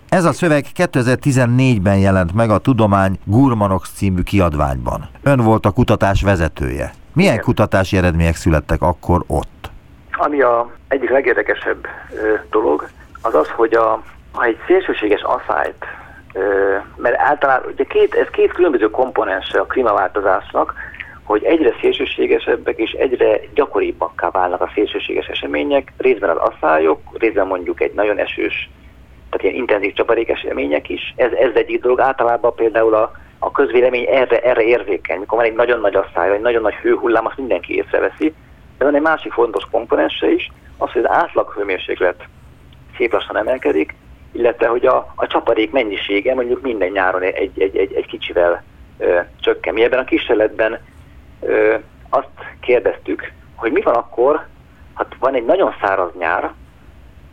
Ez 0.09 0.25
a 0.25 0.31
szöveg 0.31 0.65
2014-ben 0.75 1.97
jelent 1.97 2.33
meg 2.33 2.49
a 2.49 2.57
Tudomány 2.57 3.19
Gurmanox 3.23 3.91
című 3.93 4.21
kiadványban. 4.21 5.09
Ön 5.23 5.39
volt 5.39 5.65
a 5.65 5.71
kutatás 5.71 6.21
vezetője. 6.21 6.93
Milyen 7.13 7.33
Igen. 7.33 7.43
kutatási 7.43 7.97
eredmények 7.97 8.35
születtek 8.35 8.81
akkor 8.81 9.23
ott? 9.27 9.69
Ami 10.11 10.41
a 10.41 10.71
egyik 10.87 11.09
legérdekesebb 11.09 11.85
ö, 12.15 12.33
dolog, 12.49 12.89
az 13.21 13.35
az, 13.35 13.47
hogy 13.49 13.73
a 13.73 14.03
ha 14.35 14.43
egy 14.43 14.57
szélsőséges 14.67 15.21
asszályt, 15.21 15.85
mert 16.95 17.19
általában 17.19 17.71
ugye 17.71 17.83
két, 17.83 18.13
ez 18.13 18.27
két 18.27 18.53
különböző 18.53 18.89
komponense 18.89 19.59
a 19.59 19.65
klímaváltozásnak, 19.65 20.73
hogy 21.23 21.43
egyre 21.43 21.73
szélsőségesebbek 21.81 22.77
és 22.77 22.91
egyre 22.91 23.39
gyakoribbakká 23.53 24.29
válnak 24.29 24.61
a 24.61 24.71
szélsőséges 24.73 25.27
események, 25.27 25.93
részben 25.97 26.29
az 26.29 26.37
asszályok, 26.37 26.99
részben 27.13 27.47
mondjuk 27.47 27.81
egy 27.81 27.93
nagyon 27.93 28.17
esős, 28.17 28.69
tehát 29.35 29.51
ilyen 29.51 29.61
intenzív 29.61 29.93
csapadék 29.93 30.29
események 30.29 30.89
is. 30.89 31.13
Ez, 31.15 31.31
ez 31.31 31.51
egyik 31.53 31.81
dolog. 31.81 31.99
Általában 31.99 32.55
például 32.55 32.93
a, 32.93 33.11
a 33.39 33.51
közvélemény 33.51 34.05
erre, 34.09 34.39
erre 34.39 34.61
érzékeny. 34.61 35.19
Mikor 35.19 35.37
van 35.37 35.47
egy 35.47 35.55
nagyon 35.55 35.79
nagy 35.79 35.95
asszály, 35.95 36.29
vagy 36.29 36.41
nagyon 36.41 36.61
nagy 36.61 36.73
hőhullám, 36.73 37.25
azt 37.25 37.37
mindenki 37.37 37.75
észreveszi. 37.75 38.33
De 38.77 38.85
van 38.85 38.95
egy 38.95 39.01
másik 39.01 39.31
fontos 39.31 39.63
komponense 39.71 40.31
is, 40.31 40.51
az, 40.77 40.91
hogy 40.91 41.03
az 41.03 41.11
átlag 41.11 41.51
hőmérséklet 41.51 42.23
szép 42.97 43.13
lassan 43.13 43.37
emelkedik, 43.37 43.95
illetve 44.31 44.67
hogy 44.67 44.85
a, 44.85 45.13
a 45.15 45.27
csapadék 45.27 45.71
mennyisége 45.71 46.33
mondjuk 46.33 46.61
minden 46.61 46.89
nyáron 46.89 47.21
egy, 47.21 47.59
egy, 47.59 47.77
egy, 47.77 47.93
egy 47.93 48.05
kicsivel 48.05 48.63
ö, 48.97 49.19
csökken. 49.39 49.73
Mi 49.73 49.83
ebben 49.83 49.99
a 49.99 50.03
kísérletben 50.03 50.79
ö, 51.41 51.75
azt 52.09 52.27
kérdeztük, 52.59 53.31
hogy 53.55 53.71
mi 53.71 53.81
van 53.81 53.95
akkor, 53.95 54.45
hát 54.93 55.15
van 55.19 55.33
egy 55.33 55.45
nagyon 55.45 55.75
száraz 55.81 56.11
nyár, 56.17 56.51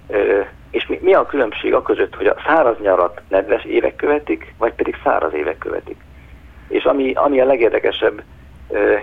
ö, 0.09 0.41
és 0.73 0.87
mi, 0.87 0.99
mi 1.03 1.15
a 1.15 1.27
különbség 1.27 1.75
a 1.75 1.83
között, 1.83 2.15
hogy 2.15 2.27
a 2.27 2.37
száraz 2.47 2.77
nyarat 2.81 3.21
nedves 3.29 3.65
évek 3.65 3.97
követik, 3.97 4.55
vagy 4.59 4.73
pedig 4.73 4.97
száraz 5.05 5.35
évek 5.35 5.59
követik. 5.59 5.97
És 6.69 6.85
ami, 6.85 7.13
ami 7.13 7.41
a 7.41 7.45
legérdekesebb 7.45 8.23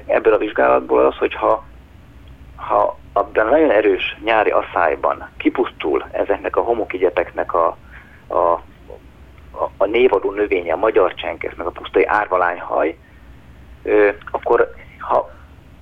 ebből 0.06 0.34
a 0.34 0.38
vizsgálatból 0.38 1.06
az, 1.06 1.18
hogy 1.18 1.34
ha, 1.34 1.66
ha 2.56 2.98
abban 3.14 3.48
nagyon 3.48 3.72
erős 3.72 4.18
nyári 4.24 4.50
asszályban 4.50 5.30
kipusztul 5.38 6.06
ezeknek 6.12 6.56
a 6.56 6.62
homokigyepeknek 6.62 7.54
a, 7.54 7.78
a, 8.28 8.38
a, 8.38 9.70
a 9.78 9.86
névadó 9.86 10.32
növénye, 10.32 10.74
a 10.74 10.78
magyar 10.78 11.14
csenkesz, 11.14 11.56
meg 11.56 11.68
a 11.68 11.72
pusztai 11.72 12.06
árvalányhaj, 12.06 12.98
akkor 14.32 14.74
ha 15.00 15.30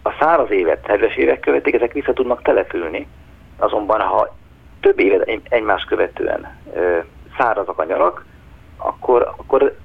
a 0.02 0.12
száraz 0.19 0.52
évet, 0.52 0.88
nedves 0.88 1.15
évek 1.15 1.39
követik, 1.39 1.73
ezek 1.73 1.93
vissza 1.93 2.13
tudnak 2.13 2.41
települni. 2.41 3.08
Azonban, 3.58 4.02
ha 4.02 4.36
több 4.88 5.00
évet 5.00 5.39
egymás 5.50 5.84
követően 5.84 6.47
szárazak 7.38 7.80
a 7.80 7.84
nyarak, 7.84 8.26
akkor, 8.78 9.34
akkor 9.38 9.76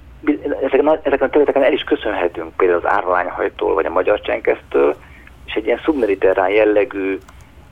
ezeken, 0.62 0.86
a, 0.86 0.98
ezeken 1.02 1.26
a 1.26 1.30
területeken 1.30 1.62
el 1.62 1.72
is 1.72 1.82
köszönhetünk 1.82 2.56
például 2.56 2.80
az 2.84 2.90
árvalányhajtól, 2.90 3.74
vagy 3.74 3.86
a 3.86 3.90
magyar 3.90 4.20
csenkesztől, 4.20 4.96
és 5.44 5.54
egy 5.54 5.66
ilyen 5.66 5.80
szubmediterrán 5.84 6.50
jellegű 6.50 7.18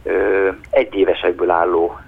ö, 0.02 0.48
egyévesekből 0.70 1.50
álló 1.50 1.98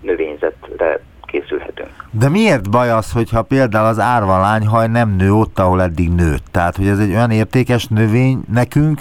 növényzetre 0.00 1.00
készülhetünk. 1.22 1.90
De 2.10 2.28
miért 2.28 2.70
baj 2.70 2.90
az, 2.90 3.12
hogyha 3.12 3.42
például 3.42 3.86
az 3.86 3.98
árvalányhaj 3.98 4.86
nem 4.86 5.16
nő 5.16 5.32
ott, 5.32 5.58
ahol 5.58 5.82
eddig 5.82 6.10
nőtt? 6.10 6.44
Tehát, 6.50 6.76
hogy 6.76 6.86
ez 6.86 6.98
egy 6.98 7.10
olyan 7.10 7.30
értékes 7.30 7.86
növény 7.86 8.42
nekünk, 8.52 9.00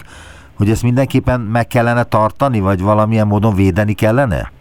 hogy 0.57 0.69
ezt 0.69 0.83
mindenképpen 0.83 1.39
meg 1.39 1.67
kellene 1.67 2.03
tartani, 2.03 2.59
vagy 2.59 2.81
valamilyen 2.81 3.27
módon 3.27 3.55
védeni 3.55 3.93
kellene? 3.93 4.51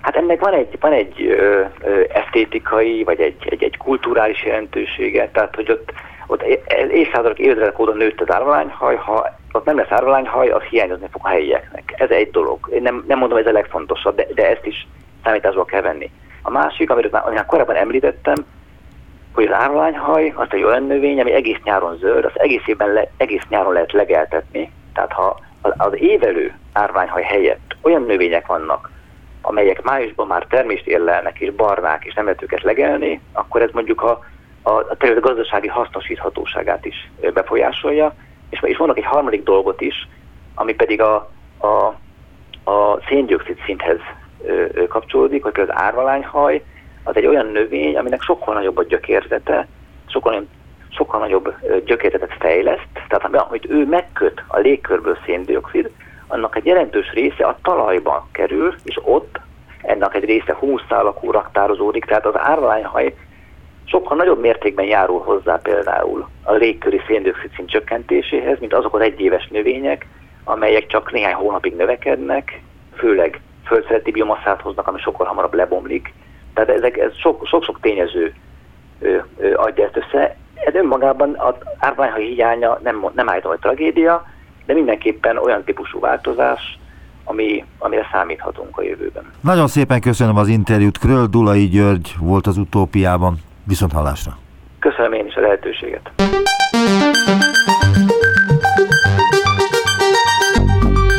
Hát 0.00 0.16
ennek 0.16 0.40
van 0.40 0.52
egy, 0.52 0.76
van 0.80 0.92
egy 0.92 1.22
ö, 1.22 1.62
ö, 1.82 2.02
esztétikai, 2.12 3.04
vagy 3.04 3.20
egy, 3.20 3.36
egy, 3.48 3.62
egy 3.62 3.76
kulturális 3.76 4.44
jelentősége, 4.44 5.28
tehát 5.32 5.54
hogy 5.54 5.70
ott, 5.70 5.92
ott 6.26 6.42
évszázadok, 6.90 7.38
évtizedek 7.38 7.78
óta 7.78 7.92
nőtt 7.92 8.20
az 8.20 8.34
árvalányhaj, 8.34 8.96
ha 8.96 9.38
ott 9.52 9.64
nem 9.64 9.76
lesz 9.76 9.90
árvalányhaj, 9.90 10.48
az 10.48 10.62
hiányozni 10.62 11.06
fog 11.10 11.20
a 11.24 11.28
helyieknek. 11.28 11.94
Ez 11.96 12.10
egy 12.10 12.30
dolog. 12.30 12.58
Én 12.72 12.82
nem, 12.82 13.04
nem 13.08 13.18
mondom, 13.18 13.38
ez 13.38 13.46
a 13.46 13.52
legfontosabb, 13.52 14.14
de, 14.14 14.26
de 14.34 14.50
ezt 14.50 14.66
is 14.66 14.86
számításba 15.24 15.64
kell 15.64 15.82
venni. 15.82 16.10
A 16.42 16.50
másik, 16.50 16.90
amit 16.90 17.10
már, 17.10 17.24
már 17.24 17.46
korábban 17.46 17.76
említettem, 17.76 18.34
hogy 19.34 19.44
az 19.44 19.52
árványhaj 19.52 20.32
az 20.36 20.46
egy 20.50 20.62
olyan 20.62 20.86
növény, 20.86 21.20
ami 21.20 21.32
egész 21.32 21.58
nyáron 21.64 21.96
zöld, 21.96 22.24
az 22.24 22.32
egész, 22.34 22.62
évben 22.66 22.92
le, 22.92 23.10
egész 23.16 23.42
nyáron 23.48 23.72
lehet 23.72 23.92
legeltetni. 23.92 24.72
Tehát 24.94 25.12
ha 25.12 25.40
az, 25.62 25.72
az 25.76 25.92
évelő 25.94 26.54
árványhaj 26.72 27.22
helyett 27.22 27.76
olyan 27.82 28.02
növények 28.02 28.46
vannak, 28.46 28.90
amelyek 29.42 29.82
májusban 29.82 30.26
már 30.26 30.46
termést 30.48 30.86
érlelnek 30.86 31.40
és 31.40 31.52
barnák, 31.52 32.04
és 32.04 32.14
nem 32.14 32.24
lehet 32.24 32.42
őket 32.42 32.62
legelni, 32.62 33.20
akkor 33.32 33.62
ez 33.62 33.70
mondjuk 33.72 34.02
a, 34.02 34.24
a, 34.62 34.70
a 34.70 34.96
terület 34.98 35.22
gazdasági 35.22 35.68
hasznosíthatóságát 35.68 36.84
is 36.84 37.10
befolyásolja. 37.34 38.14
És, 38.50 38.60
és 38.62 38.78
mondok 38.78 38.98
egy 38.98 39.04
harmadik 39.04 39.42
dolgot 39.42 39.80
is, 39.80 40.08
ami 40.54 40.74
pedig 40.74 41.00
a, 41.00 41.30
a, 41.58 41.66
a 42.70 43.00
széndiokszid 43.08 43.58
szinthez 43.64 43.98
kapcsolódik, 44.88 45.42
hogy 45.42 45.60
az 45.60 45.68
árvalányhaj 45.70 46.62
az 47.02 47.16
egy 47.16 47.26
olyan 47.26 47.46
növény, 47.46 47.96
aminek 47.96 48.22
sokkal 48.22 48.54
nagyobb 48.54 48.76
a 48.76 48.84
gyökérzete, 48.84 49.66
sokkal, 50.06 50.46
sokkal 50.88 51.20
nagyobb 51.20 51.54
gyökérzetet 51.84 52.36
fejleszt, 52.38 52.88
tehát 53.08 53.24
amit 53.24 53.70
ő 53.70 53.86
megköt 53.86 54.42
a 54.46 54.58
légkörből 54.58 55.18
széndiokszid, 55.24 55.90
annak 56.30 56.56
egy 56.56 56.66
jelentős 56.66 57.12
része 57.12 57.46
a 57.46 57.58
talajba 57.62 58.28
kerül, 58.32 58.74
és 58.84 59.00
ott 59.02 59.40
ennek 59.82 60.14
egy 60.14 60.24
része 60.24 60.54
humuszálakú 60.54 61.30
raktározódik, 61.30 62.04
tehát 62.04 62.26
az 62.26 62.38
árványhaj 62.38 63.14
sokkal 63.84 64.16
nagyobb 64.16 64.40
mértékben 64.40 64.84
járul 64.84 65.20
hozzá 65.20 65.60
például 65.62 66.28
a 66.42 66.52
légköri 66.52 67.00
széndiokszid 67.06 67.50
szint 67.56 67.70
csökkentéséhez, 67.70 68.58
mint 68.58 68.74
azok 68.74 68.94
az 68.94 69.00
egyéves 69.00 69.48
növények, 69.48 70.06
amelyek 70.44 70.86
csak 70.86 71.12
néhány 71.12 71.34
hónapig 71.34 71.76
növekednek, 71.76 72.60
főleg 72.94 73.40
földszereti 73.66 74.10
biomasszát 74.10 74.60
hoznak, 74.60 74.88
ami 74.88 74.98
sokkal 75.00 75.26
hamarabb 75.26 75.54
lebomlik. 75.54 76.12
Tehát 76.54 76.70
ezek, 76.70 76.96
ez 76.96 77.12
sok-sok 77.44 77.80
tényező 77.80 78.34
ö, 79.00 79.16
ö, 79.38 79.54
adja 79.54 79.84
ezt 79.84 79.96
össze. 79.96 80.36
Ez 80.54 80.74
önmagában 80.74 81.34
az 81.38 81.54
árványhaj 81.78 82.24
hiánya 82.24 82.78
nem, 82.82 83.06
nem 83.14 83.28
állítom, 83.28 83.50
hogy 83.50 83.60
tragédia, 83.60 84.26
de 84.70 84.76
mindenképpen 84.76 85.36
olyan 85.36 85.64
típusú 85.64 86.00
változás, 86.00 86.78
ami, 87.24 87.64
amire 87.78 88.08
számíthatunk 88.12 88.78
a 88.78 88.82
jövőben. 88.82 89.32
Nagyon 89.40 89.66
szépen 89.66 90.00
köszönöm 90.00 90.36
az 90.36 90.48
interjút. 90.48 90.98
Kröll 90.98 91.26
Dulai 91.26 91.68
György 91.68 92.14
volt 92.18 92.46
az 92.46 92.56
utópiában. 92.56 93.36
Viszont 93.64 93.92
hallásra. 93.92 94.36
Köszönöm 94.78 95.12
én 95.12 95.26
is 95.26 95.34
a 95.34 95.40
lehetőséget. 95.40 96.10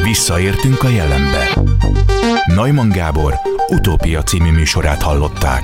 Visszaértünk 0.03 0.83
a 0.83 0.89
jelenbe. 0.89 1.43
Neumann 2.55 2.89
Gábor 2.89 3.33
utópia 3.67 4.21
című 4.21 4.51
műsorát 4.51 5.01
hallották. 5.01 5.61